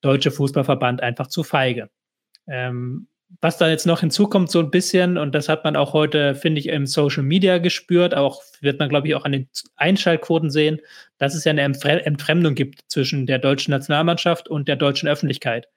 Deutsche 0.00 0.32
Fußballverband 0.32 1.00
einfach 1.00 1.28
zu 1.28 1.44
feige. 1.44 1.90
Ähm, 2.48 3.06
was 3.40 3.59
da 3.59 3.69
jetzt 3.69 3.87
noch 3.87 4.01
hinzukommt, 4.01 4.51
so 4.51 4.59
ein 4.59 4.71
bisschen, 4.71 5.16
und 5.16 5.35
das 5.35 5.49
hat 5.49 5.64
man 5.64 5.77
auch 5.77 5.93
heute, 5.93 6.35
finde 6.35 6.61
ich, 6.61 6.69
im 6.69 6.87
Social 6.87 7.23
Media 7.23 7.59
gespürt, 7.59 8.14
auch 8.14 8.43
wird 8.61 8.79
man, 8.79 8.88
glaube 8.88 9.09
ich, 9.09 9.14
auch 9.14 9.25
an 9.25 9.33
den 9.33 9.49
Einschaltquoten 9.77 10.51
sehen, 10.51 10.81
dass 11.19 11.35
es 11.35 11.45
ja 11.45 11.51
eine 11.51 11.62
Entfremdung 11.62 12.55
gibt 12.55 12.81
zwischen 12.88 13.27
der 13.27 13.38
deutschen 13.38 13.71
Nationalmannschaft 13.71 14.49
und 14.49 14.69
der 14.69 14.77
deutschen 14.77 15.09
Öffentlichkeit. 15.09 15.69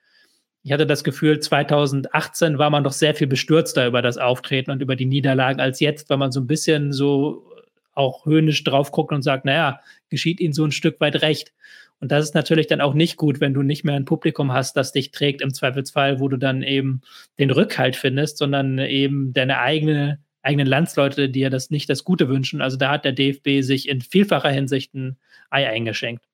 Ich 0.62 0.72
hatte 0.72 0.86
das 0.86 1.04
Gefühl, 1.04 1.40
2018 1.40 2.58
war 2.58 2.70
man 2.70 2.84
doch 2.84 2.92
sehr 2.92 3.14
viel 3.14 3.26
bestürzter 3.26 3.86
über 3.86 4.02
das 4.02 4.18
Auftreten 4.18 4.70
und 4.70 4.80
über 4.82 4.96
die 4.96 5.04
Niederlagen 5.04 5.60
als 5.60 5.80
jetzt, 5.80 6.08
weil 6.10 6.16
man 6.16 6.32
so 6.32 6.40
ein 6.40 6.46
bisschen 6.46 6.92
so 6.92 7.50
auch 7.92 8.26
höhnisch 8.26 8.64
drauf 8.64 8.90
guckt 8.90 9.12
und 9.12 9.22
sagt, 9.22 9.44
naja, 9.44 9.80
geschieht 10.08 10.40
ihnen 10.40 10.54
so 10.54 10.64
ein 10.64 10.72
Stück 10.72 11.00
weit 11.00 11.22
recht. 11.22 11.52
Und 12.00 12.12
das 12.12 12.24
ist 12.24 12.34
natürlich 12.34 12.66
dann 12.66 12.80
auch 12.80 12.94
nicht 12.94 13.16
gut, 13.16 13.40
wenn 13.40 13.54
du 13.54 13.62
nicht 13.62 13.84
mehr 13.84 13.94
ein 13.94 14.04
Publikum 14.04 14.52
hast, 14.52 14.76
das 14.76 14.92
dich 14.92 15.10
trägt 15.10 15.40
im 15.40 15.54
Zweifelsfall, 15.54 16.20
wo 16.20 16.28
du 16.28 16.36
dann 16.36 16.62
eben 16.62 17.00
den 17.38 17.50
Rückhalt 17.50 17.96
findest, 17.96 18.38
sondern 18.38 18.78
eben 18.78 19.32
deine 19.32 19.58
eigene, 19.58 20.18
eigenen 20.42 20.66
Landsleute, 20.66 21.30
die 21.30 21.40
ja 21.40 21.50
das 21.50 21.70
nicht 21.70 21.88
das 21.88 22.04
Gute 22.04 22.28
wünschen. 22.28 22.60
Also 22.60 22.76
da 22.76 22.90
hat 22.90 23.04
der 23.04 23.12
DFB 23.12 23.62
sich 23.62 23.88
in 23.88 24.00
vielfacher 24.00 24.50
Hinsicht 24.50 24.94
ein 24.94 25.16
Ei 25.50 25.68
eingeschenkt. 25.68 26.24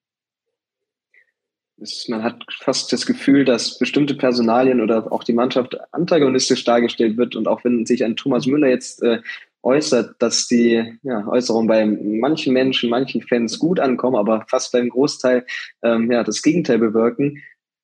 Man 2.09 2.23
hat 2.23 2.45
fast 2.59 2.93
das 2.93 3.07
Gefühl, 3.07 3.45
dass 3.47 3.79
bestimmte 3.79 4.15
Personalien 4.15 4.83
oder 4.83 5.11
auch 5.11 5.25
die 5.25 5.33
Mannschaft 5.33 5.77
antagonistisch 5.93 6.65
dargestellt 6.65 7.17
wird. 7.17 7.37
Und 7.37 7.49
auch 7.49 7.65
wenn 7.65 7.87
sich 7.87 8.05
ein 8.05 8.17
Thomas 8.17 8.45
Müller 8.47 8.69
jetzt 8.69 9.03
äh, 9.03 9.21
äußert, 9.63 10.15
dass 10.19 10.47
die 10.47 10.99
ja, 11.03 11.27
Äußerungen 11.27 11.69
bei 11.69 11.85
manchen 11.87 12.53
Menschen, 12.53 12.91
manchen 12.91 13.23
Fans 13.23 13.59
gut 13.59 13.81
ankommen, 13.81 14.17
aber 14.17 14.45
fast 14.49 14.73
beim 14.73 14.89
Großteil 14.89 15.45
ähm, 15.83 16.11
ja, 16.11 16.25
das 16.25 16.43
Gegenteil 16.43 16.79
bewirken. 16.79 17.43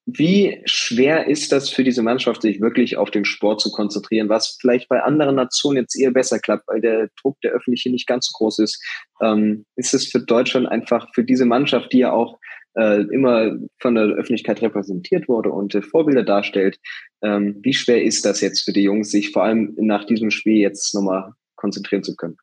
Wie 0.08 0.62
schwer 0.66 1.26
ist 1.26 1.50
das 1.50 1.68
für 1.68 1.82
diese 1.82 2.02
Mannschaft, 2.02 2.42
sich 2.42 2.60
wirklich 2.60 2.96
auf 2.96 3.10
den 3.10 3.24
Sport 3.24 3.60
zu 3.60 3.72
konzentrieren, 3.72 4.28
was 4.28 4.56
vielleicht 4.60 4.88
bei 4.88 5.02
anderen 5.02 5.34
Nationen 5.34 5.78
jetzt 5.78 5.98
eher 5.98 6.12
besser 6.12 6.38
klappt, 6.38 6.68
weil 6.68 6.80
der 6.80 7.08
Druck 7.20 7.40
der 7.40 7.50
Öffentliche 7.50 7.90
nicht 7.90 8.06
ganz 8.06 8.28
so 8.28 8.38
groß 8.38 8.60
ist? 8.60 8.80
Ähm, 9.20 9.66
ist 9.74 9.94
es 9.94 10.06
für 10.06 10.20
Deutschland 10.20 10.68
einfach, 10.68 11.08
für 11.12 11.24
diese 11.24 11.44
Mannschaft, 11.44 11.92
die 11.92 11.98
ja 11.98 12.12
auch 12.12 12.38
äh, 12.76 13.02
immer 13.12 13.56
von 13.80 13.96
der 13.96 14.04
Öffentlichkeit 14.04 14.62
repräsentiert 14.62 15.28
wurde 15.28 15.50
und 15.50 15.74
äh, 15.74 15.82
Vorbilder 15.82 16.22
darstellt, 16.22 16.78
ähm, 17.22 17.58
wie 17.62 17.72
schwer 17.72 18.04
ist 18.04 18.24
das 18.24 18.40
jetzt 18.40 18.64
für 18.64 18.72
die 18.72 18.82
Jungs, 18.82 19.10
sich 19.10 19.32
vor 19.32 19.42
allem 19.42 19.74
nach 19.76 20.04
diesem 20.04 20.30
Spiel 20.30 20.58
jetzt 20.58 20.94
nochmal 20.94 21.32
konzentrieren 21.56 22.02
zu 22.02 22.14
können? 22.16 22.36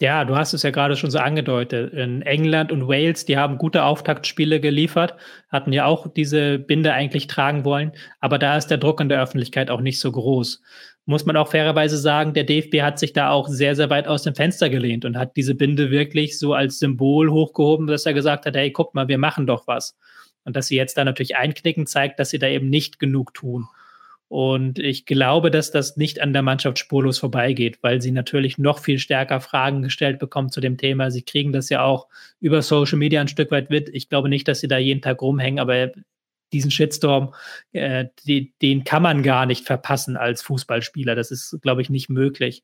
Ja, 0.00 0.24
du 0.24 0.34
hast 0.36 0.52
es 0.54 0.64
ja 0.64 0.70
gerade 0.70 0.96
schon 0.96 1.10
so 1.10 1.18
angedeutet. 1.18 1.92
In 1.94 2.22
England 2.22 2.72
und 2.72 2.88
Wales, 2.88 3.26
die 3.26 3.38
haben 3.38 3.58
gute 3.58 3.84
Auftaktspiele 3.84 4.60
geliefert, 4.60 5.14
hatten 5.48 5.72
ja 5.72 5.86
auch 5.86 6.08
diese 6.12 6.58
Binde 6.58 6.92
eigentlich 6.92 7.28
tragen 7.28 7.64
wollen, 7.64 7.92
aber 8.18 8.38
da 8.38 8.56
ist 8.56 8.66
der 8.66 8.78
Druck 8.78 9.00
in 9.00 9.08
der 9.08 9.22
Öffentlichkeit 9.22 9.70
auch 9.70 9.80
nicht 9.80 10.00
so 10.00 10.10
groß. 10.10 10.60
Muss 11.06 11.26
man 11.26 11.36
auch 11.36 11.48
fairerweise 11.48 11.96
sagen, 11.96 12.34
der 12.34 12.44
DFB 12.44 12.82
hat 12.82 12.98
sich 12.98 13.12
da 13.12 13.30
auch 13.30 13.46
sehr, 13.48 13.76
sehr 13.76 13.88
weit 13.88 14.08
aus 14.08 14.24
dem 14.24 14.34
Fenster 14.34 14.68
gelehnt 14.68 15.04
und 15.04 15.16
hat 15.16 15.36
diese 15.36 15.54
Binde 15.54 15.90
wirklich 15.90 16.38
so 16.38 16.54
als 16.54 16.80
Symbol 16.80 17.30
hochgehoben, 17.30 17.86
dass 17.86 18.04
er 18.04 18.14
gesagt 18.14 18.46
hat, 18.46 18.56
hey, 18.56 18.72
guck 18.72 18.94
mal, 18.94 19.06
wir 19.06 19.18
machen 19.18 19.46
doch 19.46 19.66
was. 19.68 19.96
Und 20.44 20.56
dass 20.56 20.66
sie 20.66 20.76
jetzt 20.76 20.98
da 20.98 21.04
natürlich 21.04 21.36
einknicken, 21.36 21.86
zeigt, 21.86 22.18
dass 22.18 22.30
sie 22.30 22.38
da 22.38 22.48
eben 22.48 22.68
nicht 22.68 22.98
genug 22.98 23.32
tun. 23.32 23.68
Und 24.34 24.80
ich 24.80 25.06
glaube, 25.06 25.52
dass 25.52 25.70
das 25.70 25.96
nicht 25.96 26.20
an 26.20 26.32
der 26.32 26.42
Mannschaft 26.42 26.80
spurlos 26.80 27.20
vorbeigeht, 27.20 27.78
weil 27.82 28.02
sie 28.02 28.10
natürlich 28.10 28.58
noch 28.58 28.80
viel 28.80 28.98
stärker 28.98 29.40
Fragen 29.40 29.80
gestellt 29.82 30.18
bekommen 30.18 30.50
zu 30.50 30.60
dem 30.60 30.76
Thema. 30.76 31.12
Sie 31.12 31.22
kriegen 31.22 31.52
das 31.52 31.68
ja 31.68 31.84
auch 31.84 32.08
über 32.40 32.60
Social 32.60 32.98
Media 32.98 33.20
ein 33.20 33.28
Stück 33.28 33.52
weit 33.52 33.70
mit. 33.70 33.90
Ich 33.90 34.08
glaube 34.08 34.28
nicht, 34.28 34.48
dass 34.48 34.58
sie 34.58 34.66
da 34.66 34.76
jeden 34.76 35.02
Tag 35.02 35.22
rumhängen, 35.22 35.60
aber 35.60 35.92
diesen 36.54 36.70
Shitstorm, 36.70 37.34
äh, 37.72 38.06
die, 38.26 38.54
den 38.62 38.84
kann 38.84 39.02
man 39.02 39.22
gar 39.22 39.44
nicht 39.44 39.66
verpassen 39.66 40.16
als 40.16 40.40
Fußballspieler. 40.42 41.14
Das 41.14 41.30
ist, 41.30 41.58
glaube 41.60 41.82
ich, 41.82 41.90
nicht 41.90 42.08
möglich. 42.08 42.62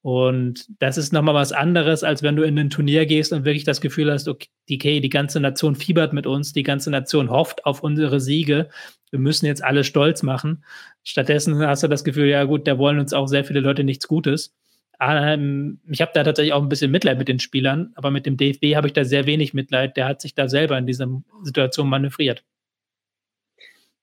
Und 0.00 0.66
das 0.80 0.98
ist 0.98 1.12
nochmal 1.12 1.34
was 1.34 1.52
anderes, 1.52 2.02
als 2.02 2.22
wenn 2.22 2.34
du 2.34 2.42
in 2.42 2.58
ein 2.58 2.70
Turnier 2.70 3.06
gehst 3.06 3.32
und 3.32 3.44
wirklich 3.44 3.64
das 3.64 3.80
Gefühl 3.80 4.10
hast, 4.10 4.26
okay, 4.26 4.48
die 5.00 5.08
ganze 5.08 5.38
Nation 5.38 5.76
fiebert 5.76 6.12
mit 6.12 6.26
uns, 6.26 6.52
die 6.52 6.64
ganze 6.64 6.90
Nation 6.90 7.30
hofft 7.30 7.66
auf 7.66 7.82
unsere 7.82 8.18
Siege. 8.18 8.68
Wir 9.10 9.20
müssen 9.20 9.46
jetzt 9.46 9.62
alle 9.62 9.84
stolz 9.84 10.22
machen. 10.22 10.64
Stattdessen 11.04 11.56
hast 11.66 11.84
du 11.84 11.88
das 11.88 12.02
Gefühl, 12.02 12.26
ja 12.26 12.44
gut, 12.44 12.66
da 12.66 12.78
wollen 12.78 12.98
uns 12.98 13.12
auch 13.12 13.26
sehr 13.26 13.44
viele 13.44 13.60
Leute 13.60 13.84
nichts 13.84 14.08
Gutes. 14.08 14.54
Ähm, 15.00 15.80
ich 15.88 16.00
habe 16.00 16.12
da 16.14 16.22
tatsächlich 16.24 16.52
auch 16.52 16.62
ein 16.62 16.68
bisschen 16.68 16.90
Mitleid 16.90 17.18
mit 17.18 17.28
den 17.28 17.40
Spielern, 17.40 17.92
aber 17.94 18.10
mit 18.10 18.26
dem 18.26 18.36
DFB 18.36 18.76
habe 18.76 18.86
ich 18.86 18.92
da 18.92 19.04
sehr 19.04 19.26
wenig 19.26 19.54
Mitleid. 19.54 19.96
Der 19.96 20.06
hat 20.06 20.20
sich 20.20 20.34
da 20.34 20.48
selber 20.48 20.78
in 20.78 20.86
dieser 20.86 21.08
Situation 21.42 21.88
manövriert. 21.88 22.44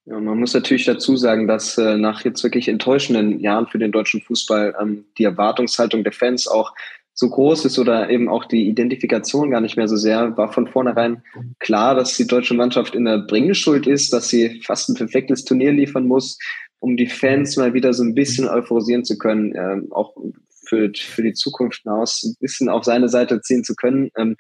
Ja, 0.06 0.20
man 0.20 0.40
muss 0.40 0.54
natürlich 0.54 0.86
dazu 0.86 1.18
sagen, 1.18 1.48
dass 1.48 1.78
äh, 1.78 1.98
nach 1.98 2.24
jetzt 2.26 2.44
wirklich 2.44 2.68
enttäuschenden 2.68 3.40
Jahren 3.40 3.68
für 3.68 3.78
den 3.78 3.92
deutschen 3.92 4.22
Fußball 4.22 4.76
ähm, 4.82 5.06
die 5.18 5.24
Erwartungshaltung 5.24 6.04
der 6.04 6.14
Fans 6.14 6.48
auch 6.48 6.74
so 7.14 7.30
groß 7.30 7.66
ist 7.66 7.78
oder 7.78 8.10
eben 8.10 8.30
auch 8.30 8.46
die 8.46 8.70
Identifikation 8.70 9.52
gar 9.52 9.60
nicht 9.60 9.76
mehr 9.76 9.90
so 9.90 9.98
sehr, 9.98 10.38
war 10.38 10.54
von 10.54 10.68
vornherein 10.68 11.22
klar, 11.60 11.94
dass 11.94 12.16
die 12.16 12.26
deutsche 12.26 12.54
Mannschaft 12.54 12.96
in 12.96 13.04
der 13.04 13.18
Bringeschuld 13.18 13.88
ist, 13.88 14.14
dass 14.14 14.30
sie 14.30 14.62
fast 14.64 14.88
ein 14.88 14.96
perfektes 14.96 15.44
Turnier 15.44 15.74
liefern 15.74 16.08
muss, 16.08 16.40
um 16.80 16.96
die 16.96 17.08
Fans 17.08 17.58
mal 17.58 17.74
wieder 17.74 17.94
so 17.94 18.04
ein 18.04 18.16
bisschen 18.16 18.48
euphorisieren 18.48 19.04
zu 19.04 19.18
können, 19.18 19.54
ähm, 19.54 19.92
auch 19.92 20.16
für, 20.64 20.90
für 20.96 21.24
die 21.24 21.34
Zukunft 21.34 21.82
hinaus 21.84 22.24
ein 22.24 22.38
bisschen 22.40 22.70
auf 22.70 22.86
seine 22.86 23.10
Seite 23.10 23.42
ziehen 23.42 23.66
zu 23.66 23.76
können. 23.76 24.12
Ähm, 24.16 24.38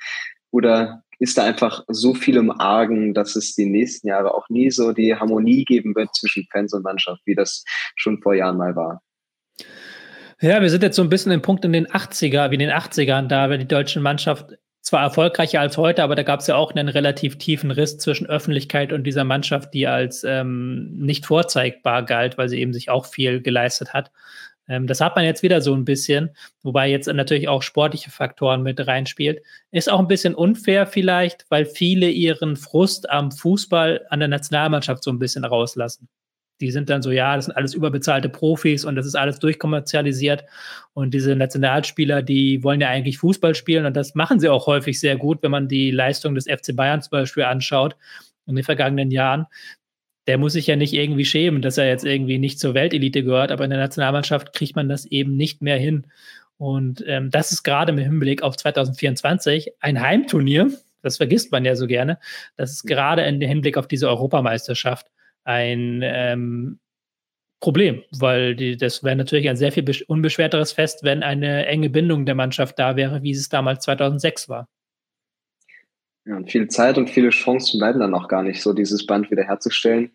oder 0.52 1.04
ist 1.20 1.38
da 1.38 1.44
einfach 1.44 1.84
so 1.88 2.14
viel 2.14 2.38
im 2.38 2.50
Argen, 2.50 3.14
dass 3.14 3.36
es 3.36 3.54
die 3.54 3.66
nächsten 3.66 4.08
Jahre 4.08 4.34
auch 4.34 4.48
nie 4.50 4.72
so 4.72 4.94
die 4.94 5.16
Harmonie 5.16 5.66
geben 5.66 5.94
wird 5.96 6.16
zwischen 6.16 6.48
Fans 6.52 6.74
und 6.74 6.84
Mannschaft, 6.84 7.22
wie 7.26 7.36
das 7.36 7.64
schon 7.96 8.22
vor 8.22 8.34
Jahren 8.34 8.58
mal 8.58 8.76
war. 8.76 9.02
Ja, 10.42 10.62
wir 10.62 10.70
sind 10.70 10.84
jetzt 10.84 10.96
so 10.96 11.02
ein 11.02 11.10
bisschen 11.10 11.34
im 11.34 11.42
Punkt 11.42 11.66
in 11.66 11.74
den 11.74 11.88
80er, 11.88 12.50
wie 12.50 12.56
in 12.56 12.62
den 12.62 12.72
80ern, 12.72 13.28
da 13.28 13.50
war 13.50 13.58
die 13.58 13.68
deutsche 13.68 14.00
Mannschaft 14.00 14.56
zwar 14.82 15.04
erfolgreicher 15.04 15.60
als 15.60 15.78
heute, 15.78 16.04
aber 16.04 16.16
da 16.16 16.24
gab 16.24 16.40
es 16.40 16.48
ja 16.48 16.56
auch 16.56 16.72
einen 16.72 16.88
relativ 16.88 17.38
tiefen 17.38 17.72
Riss 17.72 17.98
zwischen 17.98 18.28
Öffentlichkeit 18.28 18.94
und 18.94 19.04
dieser 19.04 19.26
Mannschaft, 19.26 19.74
die 19.74 19.88
als 19.88 20.24
ähm, 20.24 20.96
nicht 20.98 21.26
vorzeigbar 21.26 22.04
galt, 22.04 22.38
weil 22.38 22.48
sie 22.48 22.60
eben 22.60 22.74
sich 22.74 22.90
auch 22.90 23.06
viel 23.06 23.42
geleistet 23.42 23.94
hat. 23.94 24.12
Ähm, 24.70 24.88
das 24.88 25.02
hat 25.02 25.16
man 25.16 25.26
jetzt 25.26 25.44
wieder 25.44 25.62
so 25.62 25.74
ein 25.74 25.84
bisschen, 25.84 26.30
wobei 26.64 26.90
jetzt 26.90 27.08
natürlich 27.08 27.50
auch 27.50 27.64
sportliche 27.64 28.12
Faktoren 28.12 28.64
mit 28.64 28.86
reinspielt. 28.88 29.42
Ist 29.72 29.92
auch 29.92 30.00
ein 30.00 30.08
bisschen 30.08 30.36
unfair 30.36 30.88
vielleicht, 30.88 31.46
weil 31.50 31.66
viele 31.66 32.10
ihren 32.10 32.56
Frust 32.56 33.10
am 33.10 33.32
Fußball 33.32 34.06
an 34.10 34.20
der 34.20 34.30
Nationalmannschaft 34.30 35.04
so 35.04 35.12
ein 35.12 35.20
bisschen 35.20 35.44
rauslassen. 35.44 36.08
Die 36.62 36.72
sind 36.72 36.90
dann 36.90 37.02
so, 37.02 37.10
ja, 37.10 37.36
das 37.36 37.46
sind 37.46 37.56
alles 37.56 37.74
überbezahlte 37.74 38.30
Profis 38.30 38.86
und 38.86 38.96
das 38.96 39.06
ist 39.06 39.16
alles 39.16 39.40
durchkommerzialisiert. 39.40 40.44
Und 40.94 41.14
diese 41.14 41.36
Nationalspieler, 41.36 42.22
die 42.22 42.64
wollen 42.64 42.82
ja 42.82 42.90
eigentlich 42.90 43.18
Fußball 43.18 43.56
spielen 43.56 43.86
und 43.86 43.96
das 43.96 44.14
machen 44.14 44.40
sie 44.40 44.50
auch 44.50 44.68
häufig 44.68 45.00
sehr 45.00 45.18
gut, 45.18 45.42
wenn 45.42 45.52
man 45.52 45.68
die 45.70 45.90
Leistung 45.90 46.36
des 46.36 46.46
FC 46.46 46.76
Bayern 46.76 47.02
zum 47.02 47.12
Beispiel 47.12 47.44
anschaut 47.44 47.96
in 48.46 48.56
den 48.56 48.66
vergangenen 48.66 49.10
Jahren 49.10 49.46
der 50.30 50.38
muss 50.38 50.54
sich 50.54 50.68
ja 50.68 50.76
nicht 50.76 50.94
irgendwie 50.94 51.26
schämen, 51.26 51.64
dass 51.64 51.80
er 51.80 51.88
jetzt 51.88 52.06
irgendwie 52.06 52.38
nicht 52.38 52.60
zur 52.60 52.76
Weltelite 52.76 53.24
gehört, 53.24 53.52
aber 53.52 53.64
in 53.64 53.72
der 53.72 53.80
Nationalmannschaft 53.80 54.54
kriegt 54.54 54.76
man 54.76 54.88
das 54.88 55.06
eben 55.06 55.36
nicht 55.36 55.64
mehr 55.64 55.78
hin. 55.78 56.06
Und 56.60 57.04
ähm, 57.08 57.32
das 57.32 57.52
ist 57.52 57.64
gerade 57.64 57.94
mit 57.94 58.06
Hinblick 58.06 58.44
auf 58.44 58.56
2024 58.56 59.72
ein 59.80 60.00
Heimturnier, 60.00 60.70
das 61.02 61.18
vergisst 61.18 61.52
man 61.52 61.66
ja 61.66 61.76
so 61.76 61.88
gerne, 61.88 62.20
das 62.58 62.74
ist 62.74 62.84
gerade 62.84 63.24
im 63.24 63.42
Hinblick 63.42 63.76
auf 63.76 63.88
diese 63.88 64.08
Europameisterschaft 64.08 65.08
ein 65.46 66.02
ähm, 66.04 66.78
Problem, 67.60 68.04
weil 68.12 68.56
die, 68.56 68.78
das 68.78 69.04
wäre 69.04 69.16
natürlich 69.16 69.50
ein 69.50 69.58
sehr 69.58 69.72
viel 69.72 69.84
unbeschwerteres 70.06 70.74
Fest, 70.74 71.02
wenn 71.02 71.24
eine 71.24 71.66
enge 71.66 71.90
Bindung 71.90 72.28
der 72.28 72.36
Mannschaft 72.36 72.78
da 72.78 72.96
wäre, 72.96 73.24
wie 73.24 73.32
es 73.32 73.50
damals 73.50 73.84
2006 73.86 74.48
war. 74.48 74.68
Ja, 76.30 76.38
und 76.38 76.52
viel 76.52 76.68
Zeit 76.68 77.00
und 77.00 77.10
viele 77.10 77.32
Chancen 77.32 77.80
bleiben 77.80 78.00
dann 78.00 78.14
auch 78.14 78.28
gar 78.28 78.44
nicht, 78.44 78.62
so 78.62 78.72
dieses 78.72 79.08
Band 79.08 79.32
wiederherzustellen. 79.32 80.12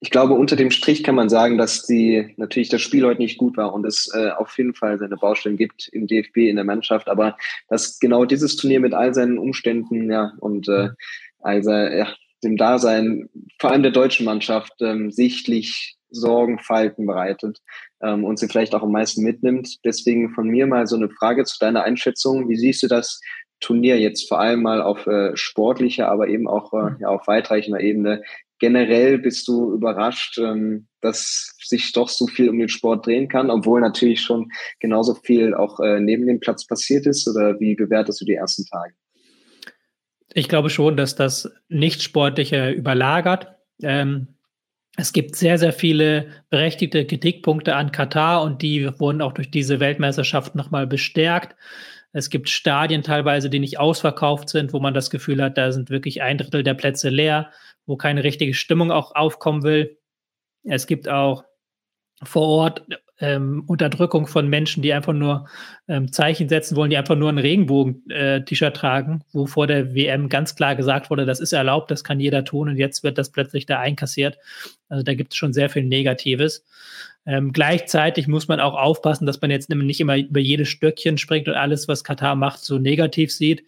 Ich 0.00 0.10
glaube, 0.10 0.34
unter 0.34 0.56
dem 0.56 0.72
Strich 0.72 1.04
kann 1.04 1.14
man 1.14 1.28
sagen, 1.28 1.56
dass 1.56 1.86
die 1.86 2.34
natürlich 2.36 2.68
das 2.68 2.82
Spiel 2.82 3.06
heute 3.06 3.22
nicht 3.22 3.38
gut 3.38 3.56
war 3.56 3.72
und 3.72 3.86
es 3.86 4.12
äh, 4.12 4.30
auf 4.30 4.58
jeden 4.58 4.74
Fall 4.74 4.98
seine 4.98 5.16
Baustellen 5.16 5.56
gibt 5.56 5.86
im 5.92 6.08
DFB, 6.08 6.38
in 6.48 6.56
der 6.56 6.64
Mannschaft, 6.64 7.08
aber 7.08 7.36
dass 7.68 8.00
genau 8.00 8.24
dieses 8.24 8.56
Turnier 8.56 8.80
mit 8.80 8.92
all 8.92 9.14
seinen 9.14 9.38
Umständen, 9.38 10.10
ja, 10.10 10.32
und 10.40 10.68
äh, 10.68 10.88
also, 11.38 11.70
ja, 11.70 12.12
dem 12.42 12.56
Dasein, 12.56 13.28
vor 13.60 13.70
allem 13.70 13.84
der 13.84 13.92
deutschen 13.92 14.26
Mannschaft, 14.26 14.72
ähm, 14.80 15.12
sichtlich 15.12 15.96
Sorgenfalten 16.10 17.06
bereitet 17.06 17.60
ähm, 18.02 18.24
und 18.24 18.40
sie 18.40 18.48
vielleicht 18.48 18.74
auch 18.74 18.82
am 18.82 18.90
meisten 18.90 19.22
mitnimmt. 19.22 19.78
Deswegen 19.84 20.34
von 20.34 20.48
mir 20.48 20.66
mal 20.66 20.88
so 20.88 20.96
eine 20.96 21.08
Frage 21.08 21.44
zu 21.44 21.56
deiner 21.60 21.84
Einschätzung. 21.84 22.48
Wie 22.48 22.56
siehst 22.56 22.82
du 22.82 22.88
das 22.88 23.20
Turnier 23.62 23.98
jetzt 23.98 24.28
vor 24.28 24.40
allem 24.40 24.62
mal 24.62 24.82
auf 24.82 25.06
äh, 25.06 25.34
sportlicher, 25.36 26.08
aber 26.08 26.28
eben 26.28 26.46
auch 26.46 26.72
äh, 26.74 27.00
ja, 27.00 27.08
auf 27.08 27.26
weitreichender 27.26 27.80
Ebene. 27.80 28.22
Generell 28.58 29.18
bist 29.18 29.48
du 29.48 29.72
überrascht, 29.72 30.38
ähm, 30.38 30.86
dass 31.00 31.56
sich 31.64 31.92
doch 31.92 32.08
so 32.08 32.26
viel 32.26 32.48
um 32.48 32.58
den 32.58 32.68
Sport 32.68 33.06
drehen 33.06 33.28
kann, 33.28 33.50
obwohl 33.50 33.80
natürlich 33.80 34.20
schon 34.20 34.50
genauso 34.80 35.14
viel 35.14 35.54
auch 35.54 35.80
äh, 35.80 36.00
neben 36.00 36.26
dem 36.26 36.40
Platz 36.40 36.66
passiert 36.66 37.06
ist? 37.06 37.26
Oder 37.28 37.58
wie 37.58 37.74
bewertest 37.74 38.20
du 38.20 38.24
die 38.24 38.34
ersten 38.34 38.66
Tage? 38.66 38.94
Ich 40.34 40.48
glaube 40.48 40.70
schon, 40.70 40.96
dass 40.96 41.14
das 41.14 41.50
Nicht-Sportliche 41.68 42.70
überlagert. 42.70 43.48
Ähm, 43.82 44.28
es 44.96 45.12
gibt 45.12 45.36
sehr, 45.36 45.58
sehr 45.58 45.72
viele 45.72 46.26
berechtigte 46.50 47.06
Kritikpunkte 47.06 47.74
an 47.74 47.92
Katar 47.92 48.42
und 48.42 48.60
die 48.62 48.88
wurden 48.98 49.22
auch 49.22 49.32
durch 49.32 49.50
diese 49.50 49.80
Weltmeisterschaft 49.80 50.54
nochmal 50.54 50.86
bestärkt. 50.86 51.56
Es 52.12 52.30
gibt 52.30 52.48
Stadien 52.48 53.02
teilweise, 53.02 53.48
die 53.48 53.58
nicht 53.58 53.78
ausverkauft 53.78 54.48
sind, 54.48 54.72
wo 54.72 54.80
man 54.80 54.94
das 54.94 55.10
Gefühl 55.10 55.42
hat, 55.42 55.56
da 55.56 55.72
sind 55.72 55.90
wirklich 55.90 56.22
ein 56.22 56.38
Drittel 56.38 56.62
der 56.62 56.74
Plätze 56.74 57.08
leer, 57.08 57.50
wo 57.86 57.96
keine 57.96 58.22
richtige 58.24 58.54
Stimmung 58.54 58.90
auch 58.92 59.14
aufkommen 59.14 59.62
will. 59.62 59.98
Es 60.62 60.86
gibt 60.86 61.08
auch 61.08 61.44
vor 62.22 62.46
Ort 62.46 62.86
ähm, 63.22 63.64
Unterdrückung 63.66 64.26
von 64.26 64.48
Menschen, 64.48 64.82
die 64.82 64.92
einfach 64.92 65.12
nur 65.12 65.48
ähm, 65.88 66.12
Zeichen 66.12 66.48
setzen 66.48 66.76
wollen, 66.76 66.90
die 66.90 66.96
einfach 66.96 67.16
nur 67.16 67.28
ein 67.28 67.38
Regenbogen-T-Shirt 67.38 68.76
äh, 68.76 68.78
tragen, 68.78 69.22
wo 69.32 69.46
vor 69.46 69.66
der 69.66 69.94
WM 69.94 70.28
ganz 70.28 70.56
klar 70.56 70.74
gesagt 70.74 71.08
wurde, 71.08 71.24
das 71.24 71.40
ist 71.40 71.52
erlaubt, 71.52 71.90
das 71.90 72.04
kann 72.04 72.20
jeder 72.20 72.44
tun 72.44 72.68
und 72.68 72.76
jetzt 72.76 73.04
wird 73.04 73.18
das 73.18 73.30
plötzlich 73.30 73.64
da 73.64 73.78
einkassiert. 73.78 74.38
Also 74.88 75.04
da 75.04 75.14
gibt 75.14 75.32
es 75.32 75.36
schon 75.36 75.52
sehr 75.52 75.70
viel 75.70 75.84
Negatives. 75.84 76.64
Ähm, 77.24 77.52
gleichzeitig 77.52 78.26
muss 78.26 78.48
man 78.48 78.60
auch 78.60 78.74
aufpassen, 78.74 79.26
dass 79.26 79.40
man 79.40 79.50
jetzt 79.50 79.70
nicht 79.70 80.00
immer 80.00 80.18
über 80.18 80.40
jedes 80.40 80.68
Stöckchen 80.68 81.18
springt 81.18 81.48
und 81.48 81.54
alles, 81.54 81.86
was 81.86 82.04
Katar 82.04 82.34
macht, 82.34 82.64
so 82.64 82.78
negativ 82.78 83.32
sieht. 83.32 83.64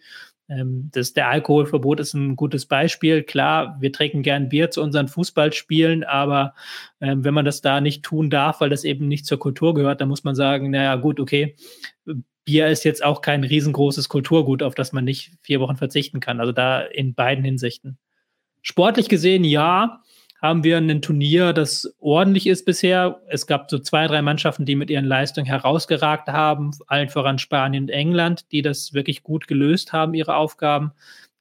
Ähm, 0.49 0.89
das, 0.93 1.13
der 1.13 1.29
Alkoholverbot 1.29 1.99
ist 1.99 2.13
ein 2.13 2.35
gutes 2.35 2.65
Beispiel. 2.65 3.23
Klar, 3.23 3.77
wir 3.79 3.91
trinken 3.91 4.23
gern 4.23 4.49
Bier 4.49 4.71
zu 4.71 4.81
unseren 4.81 5.07
Fußballspielen, 5.07 6.03
aber 6.03 6.53
ähm, 7.01 7.23
wenn 7.23 7.33
man 7.33 7.45
das 7.45 7.61
da 7.61 7.81
nicht 7.81 8.03
tun 8.03 8.29
darf, 8.29 8.61
weil 8.61 8.69
das 8.69 8.83
eben 8.83 9.07
nicht 9.07 9.25
zur 9.25 9.39
Kultur 9.39 9.73
gehört, 9.73 10.01
dann 10.01 10.09
muss 10.09 10.23
man 10.23 10.35
sagen, 10.35 10.69
naja, 10.69 10.95
gut, 10.97 11.19
okay, 11.19 11.55
Bier 12.43 12.67
ist 12.67 12.83
jetzt 12.83 13.03
auch 13.03 13.21
kein 13.21 13.43
riesengroßes 13.43 14.07
Kulturgut, 14.07 14.61
auf 14.61 14.75
das 14.75 14.93
man 14.93 15.03
nicht 15.03 15.31
vier 15.41 15.59
Wochen 15.59 15.77
verzichten 15.77 16.19
kann. 16.19 16.39
Also 16.39 16.51
da 16.51 16.81
in 16.81 17.15
beiden 17.15 17.43
Hinsichten. 17.43 17.97
Sportlich 18.61 19.09
gesehen, 19.09 19.43
ja, 19.43 20.03
haben 20.45 20.63
wir 20.63 20.77
ein 20.77 21.01
Turnier, 21.01 21.53
das 21.53 21.95
ordentlich 21.99 22.47
ist 22.47 22.65
bisher. 22.65 23.21
Es 23.27 23.47
gab 23.47 23.69
so 23.69 23.79
zwei, 23.79 24.07
drei 24.07 24.21
Mannschaften, 24.21 24.65
die 24.65 24.75
mit 24.75 24.89
ihren 24.89 25.05
Leistungen 25.05 25.45
herausgeragt 25.45 26.27
haben, 26.27 26.71
allen 26.87 27.09
voran 27.09 27.37
Spanien 27.37 27.83
und 27.83 27.89
England, 27.89 28.51
die 28.51 28.61
das 28.61 28.93
wirklich 28.93 29.23
gut 29.23 29.47
gelöst 29.47 29.93
haben, 29.93 30.13
ihre 30.13 30.35
Aufgaben. 30.35 30.91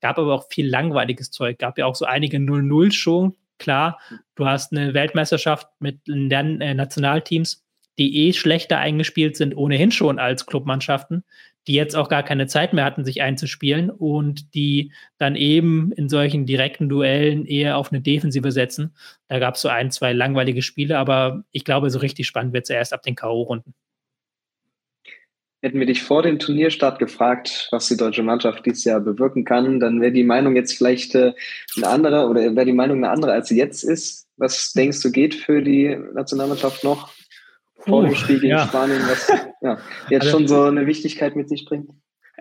Gab 0.00 0.18
aber 0.18 0.34
auch 0.34 0.48
viel 0.48 0.68
langweiliges 0.68 1.30
Zeug. 1.30 1.58
Gab 1.58 1.78
ja 1.78 1.86
auch 1.86 1.94
so 1.94 2.04
einige 2.04 2.38
0-0 2.38 2.92
schon. 2.92 3.34
Klar, 3.58 3.98
du 4.34 4.46
hast 4.46 4.72
eine 4.72 4.94
Weltmeisterschaft 4.94 5.68
mit 5.78 6.00
äh, 6.08 6.74
Nationalteams, 6.74 7.64
die 7.98 8.26
eh 8.26 8.32
schlechter 8.32 8.78
eingespielt 8.78 9.36
sind, 9.36 9.56
ohnehin 9.56 9.92
schon 9.92 10.18
als 10.18 10.46
Clubmannschaften 10.46 11.24
die 11.66 11.74
jetzt 11.74 11.96
auch 11.96 12.08
gar 12.08 12.22
keine 12.22 12.46
Zeit 12.46 12.72
mehr 12.72 12.84
hatten, 12.84 13.04
sich 13.04 13.22
einzuspielen 13.22 13.90
und 13.90 14.54
die 14.54 14.92
dann 15.18 15.36
eben 15.36 15.92
in 15.92 16.08
solchen 16.08 16.46
direkten 16.46 16.88
Duellen 16.88 17.46
eher 17.46 17.76
auf 17.78 17.90
eine 17.92 18.00
Defensive 18.00 18.52
setzen. 18.52 18.94
Da 19.28 19.38
gab 19.38 19.54
es 19.54 19.62
so 19.62 19.68
ein, 19.68 19.90
zwei 19.90 20.12
langweilige 20.12 20.62
Spiele, 20.62 20.98
aber 20.98 21.44
ich 21.50 21.64
glaube, 21.64 21.90
so 21.90 21.98
richtig 21.98 22.26
spannend 22.26 22.52
wird 22.52 22.64
es 22.64 22.70
erst 22.70 22.92
ab 22.92 23.02
den 23.02 23.14
K.O.-Runden. 23.14 23.72
Hätten 25.62 25.78
wir 25.78 25.86
dich 25.86 26.02
vor 26.02 26.22
dem 26.22 26.38
Turnierstart 26.38 26.98
gefragt, 26.98 27.68
was 27.70 27.88
die 27.88 27.96
deutsche 27.96 28.22
Mannschaft 28.22 28.66
dieses 28.66 28.84
Jahr 28.84 29.00
bewirken 29.00 29.46
kann, 29.46 29.80
dann 29.80 30.02
wäre 30.02 30.12
die 30.12 30.22
Meinung 30.22 30.56
jetzt 30.56 30.76
vielleicht 30.76 31.14
äh, 31.14 31.32
eine 31.76 31.86
andere 31.86 32.28
oder 32.28 32.42
wäre 32.54 32.66
die 32.66 32.74
Meinung 32.74 32.98
eine 32.98 33.08
andere, 33.08 33.32
als 33.32 33.48
sie 33.48 33.56
jetzt 33.56 33.82
ist. 33.82 34.28
Was 34.36 34.74
denkst 34.74 35.00
du, 35.00 35.10
geht 35.10 35.34
für 35.34 35.62
die 35.62 35.96
Nationalmannschaft 36.12 36.84
noch? 36.84 37.14
Vor 37.86 38.04
dem 38.04 38.14
Spiel 38.14 38.40
gegen 38.40 38.52
ja. 38.52 38.66
Spanien, 38.66 39.02
was 39.08 39.28
ja, 39.60 39.78
jetzt 40.08 40.22
also, 40.24 40.38
schon 40.38 40.48
so 40.48 40.62
eine 40.62 40.86
Wichtigkeit 40.86 41.36
mit 41.36 41.48
sich 41.48 41.64
bringt? 41.64 41.90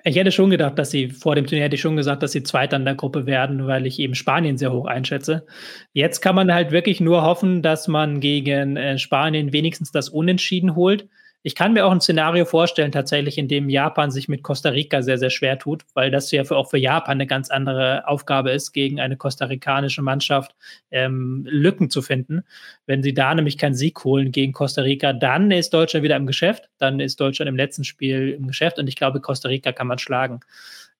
Ich 0.06 0.18
hätte 0.18 0.32
schon 0.32 0.50
gedacht, 0.50 0.78
dass 0.78 0.92
sie 0.92 1.10
vor 1.10 1.36
dem 1.36 1.46
Turnier 1.46 1.64
hätte 1.64 1.76
ich 1.76 1.82
schon 1.82 1.96
gesagt, 1.96 2.24
dass 2.24 2.34
sie 2.34 2.44
Zweiter 2.44 2.76
in 2.76 2.84
der 2.84 2.96
Gruppe 2.96 3.26
werden, 3.26 3.68
weil 3.68 3.86
ich 3.86 4.00
eben 4.00 4.16
Spanien 4.16 4.58
sehr 4.58 4.74
hoch 4.74 4.86
einschätze. 4.86 5.46
Jetzt 5.94 6.20
kann 6.20 6.36
man 6.36 6.54
halt 6.54 6.72
wirklich 6.72 7.00
nur 7.00 7.22
hoffen, 7.24 7.62
dass 7.62 7.88
man 7.88 8.20
gegen 8.20 8.76
äh, 8.76 8.98
Spanien 8.98 9.54
wenigstens 9.54 9.92
das 9.92 10.10
Unentschieden 10.10 10.76
holt. 10.76 11.08
Ich 11.46 11.56
kann 11.56 11.74
mir 11.74 11.86
auch 11.86 11.92
ein 11.92 12.00
Szenario 12.00 12.46
vorstellen, 12.46 12.94
tatsächlich, 12.94 13.38
in 13.38 13.50
dem 13.50 13.68
Japan 13.70 14.12
sich 14.12 14.30
mit 14.30 14.44
Costa 14.44 14.70
Rica 14.70 15.02
sehr, 15.02 15.18
sehr 15.18 15.30
schwer 15.30 15.60
tut, 15.60 15.84
weil 15.94 16.10
das 16.10 16.32
ja 16.32 16.46
für, 16.46 16.56
auch 16.56 16.70
für 16.70 16.78
Japan 16.78 17.18
eine 17.18 17.28
ganz 17.28 17.52
andere 17.52 18.08
Aufgabe 18.08 18.52
ist, 18.52 18.72
gegen 18.72 19.02
eine 19.02 19.18
kostarikanische 19.18 20.02
Mannschaft 20.02 20.56
ähm, 20.90 21.46
Lücken 21.46 21.90
zu 21.90 22.02
finden. 22.02 22.44
Wenn 22.86 23.04
sie 23.04 23.14
da 23.14 23.36
nämlich 23.36 23.58
keinen 23.58 23.76
Sieg 23.76 24.02
holen 24.06 24.32
gegen 24.32 24.54
Costa 24.54 24.84
Rica, 24.84 25.12
dann 25.12 25.52
ist 25.52 25.74
Deutschland 25.74 26.06
wieder 26.06 26.16
im 26.16 26.28
Geschäft. 26.28 26.70
Dann 26.78 27.02
ist 27.02 27.20
Deutschland 27.20 27.50
im 27.50 27.58
letzten 27.58 27.84
Spiel 27.84 28.30
im 28.30 28.48
Geschäft 28.48 28.80
und 28.80 28.88
ich 28.88 28.96
glaube, 28.96 29.20
Costa 29.20 29.50
Rica 29.50 29.74
kann 29.74 29.88
man 29.88 30.00
schlagen. 30.00 30.40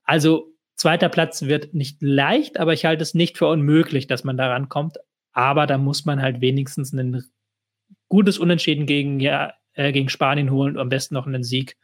Also, 0.04 0.52
zweiter 0.76 1.08
Platz 1.08 1.44
wird 1.44 1.74
nicht 1.74 2.02
leicht, 2.02 2.60
aber 2.60 2.74
ich 2.74 2.84
halte 2.84 3.04
es 3.04 3.14
nicht 3.14 3.38
für 3.38 3.48
unmöglich, 3.48 4.08
dass 4.08 4.26
man 4.26 4.36
da 4.36 4.50
rankommt. 4.50 4.98
Aber 5.32 5.68
da 5.68 5.78
muss 5.78 6.04
man 6.04 6.22
halt 6.22 6.42
wenigstens 6.42 6.92
ein 6.92 7.24
gutes 8.10 8.38
Unentschieden 8.38 8.86
gegen 8.86 9.22
ja, 9.22 9.54
äh, 9.76 9.92
gegen 9.92 10.10
Spanien 10.10 10.52
holen 10.52 10.76
und 10.76 10.82
am 10.82 10.90
besten 10.90 11.14
noch 11.14 11.28
einen 11.28 11.44
Sieg. 11.44 11.78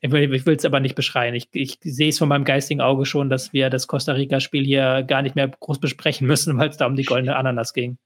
Ich 0.00 0.12
will 0.12 0.54
es 0.54 0.64
aber 0.66 0.80
nicht 0.80 0.96
beschreien. 0.96 1.34
Ich, 1.34 1.48
ich 1.52 1.78
sehe 1.82 2.10
es 2.10 2.18
von 2.18 2.28
meinem 2.28 2.44
geistigen 2.44 2.82
Auge 2.82 3.06
schon, 3.06 3.30
dass 3.30 3.54
wir 3.54 3.70
das 3.70 3.86
Costa 3.86 4.12
Rica-Spiel 4.12 4.62
hier 4.64 5.02
gar 5.02 5.22
nicht 5.22 5.34
mehr 5.34 5.48
groß 5.48 5.80
besprechen 5.80 6.26
müssen, 6.26 6.58
weil 6.58 6.68
es 6.68 6.76
da 6.76 6.86
um 6.86 6.94
die 6.94 7.04
goldene 7.04 7.36
Ananas 7.36 7.72
ging. 7.72 7.96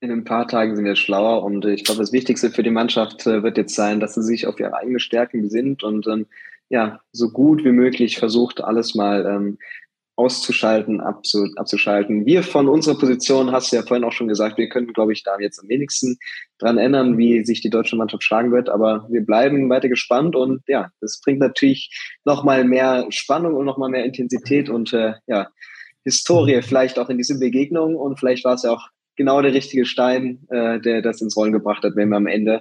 In 0.00 0.12
ein 0.12 0.24
paar 0.24 0.46
Tagen 0.46 0.76
sind 0.76 0.84
wir 0.84 0.96
schlauer 0.96 1.42
und 1.42 1.64
ich 1.64 1.82
glaube, 1.82 2.00
das 2.00 2.12
Wichtigste 2.12 2.50
für 2.50 2.62
die 2.62 2.70
Mannschaft 2.70 3.26
äh, 3.26 3.42
wird 3.42 3.56
jetzt 3.56 3.74
sein, 3.74 4.00
dass 4.00 4.14
sie 4.14 4.22
sich 4.22 4.46
auf 4.46 4.60
ihre 4.60 4.74
eigenen 4.74 5.00
Stärken 5.00 5.42
besinnt 5.42 5.82
und 5.82 6.06
ähm, 6.06 6.26
ja, 6.68 7.00
so 7.12 7.30
gut 7.30 7.64
wie 7.64 7.72
möglich 7.72 8.18
versucht, 8.18 8.62
alles 8.62 8.94
mal 8.94 9.24
ähm, 9.26 9.58
auszuschalten, 10.18 11.00
abzu, 11.00 11.46
abzuschalten. 11.54 12.26
Wir 12.26 12.42
von 12.42 12.68
unserer 12.68 12.98
Position, 12.98 13.52
hast 13.52 13.70
du 13.70 13.76
ja 13.76 13.82
vorhin 13.82 14.02
auch 14.02 14.12
schon 14.12 14.26
gesagt, 14.26 14.58
wir 14.58 14.68
können, 14.68 14.92
glaube 14.92 15.12
ich, 15.12 15.22
da 15.22 15.38
jetzt 15.38 15.60
am 15.60 15.68
wenigsten 15.68 16.18
dran 16.58 16.76
ändern, 16.76 17.16
wie 17.18 17.44
sich 17.44 17.60
die 17.60 17.70
deutsche 17.70 17.94
Mannschaft 17.94 18.24
schlagen 18.24 18.50
wird. 18.50 18.68
Aber 18.68 19.06
wir 19.10 19.24
bleiben 19.24 19.70
weiter 19.70 19.88
gespannt 19.88 20.34
und 20.34 20.60
ja, 20.66 20.90
das 21.00 21.20
bringt 21.24 21.38
natürlich 21.38 21.96
nochmal 22.24 22.64
mehr 22.64 23.06
Spannung 23.10 23.54
und 23.54 23.64
nochmal 23.64 23.90
mehr 23.90 24.04
Intensität 24.04 24.68
und 24.68 24.92
äh, 24.92 25.12
ja, 25.28 25.48
Historie 26.02 26.62
vielleicht 26.62 26.98
auch 26.98 27.10
in 27.10 27.18
diese 27.18 27.38
Begegnung 27.38 27.94
und 27.94 28.18
vielleicht 28.18 28.44
war 28.44 28.54
es 28.54 28.64
ja 28.64 28.72
auch 28.72 28.88
genau 29.14 29.40
der 29.40 29.54
richtige 29.54 29.84
Stein, 29.84 30.40
äh, 30.50 30.80
der 30.80 31.00
das 31.00 31.20
ins 31.20 31.36
Rollen 31.36 31.52
gebracht 31.52 31.84
hat, 31.84 31.94
wenn 31.94 32.08
wir 32.08 32.16
am 32.16 32.26
Ende 32.26 32.60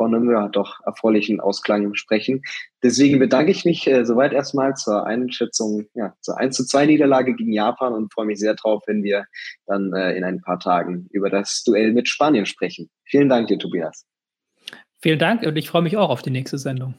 von 0.00 0.14
einem 0.14 0.30
ja, 0.30 0.48
doch 0.48 0.80
erfreulichen 0.86 1.40
Ausklang 1.40 1.94
sprechen. 1.94 2.40
Deswegen 2.82 3.18
bedanke 3.18 3.50
ich 3.50 3.66
mich 3.66 3.86
äh, 3.86 4.06
soweit 4.06 4.32
erstmal 4.32 4.74
zur 4.74 5.06
Einschätzung, 5.06 5.88
ja, 5.92 6.14
zur 6.22 6.38
1 6.38 6.56
zu 6.56 6.64
2 6.64 6.86
Niederlage 6.86 7.34
gegen 7.34 7.52
Japan 7.52 7.92
und 7.92 8.10
freue 8.10 8.24
mich 8.24 8.38
sehr 8.38 8.54
drauf, 8.54 8.82
wenn 8.86 9.02
wir 9.02 9.26
dann 9.66 9.92
äh, 9.92 10.16
in 10.16 10.24
ein 10.24 10.40
paar 10.40 10.58
Tagen 10.58 11.06
über 11.10 11.28
das 11.28 11.62
Duell 11.64 11.92
mit 11.92 12.08
Spanien 12.08 12.46
sprechen. 12.46 12.88
Vielen 13.04 13.28
Dank 13.28 13.48
dir, 13.48 13.58
Tobias. 13.58 14.06
Vielen 15.02 15.18
Dank 15.18 15.42
und 15.42 15.56
ich 15.56 15.68
freue 15.68 15.82
mich 15.82 15.98
auch 15.98 16.08
auf 16.08 16.22
die 16.22 16.30
nächste 16.30 16.56
Sendung. 16.56 16.94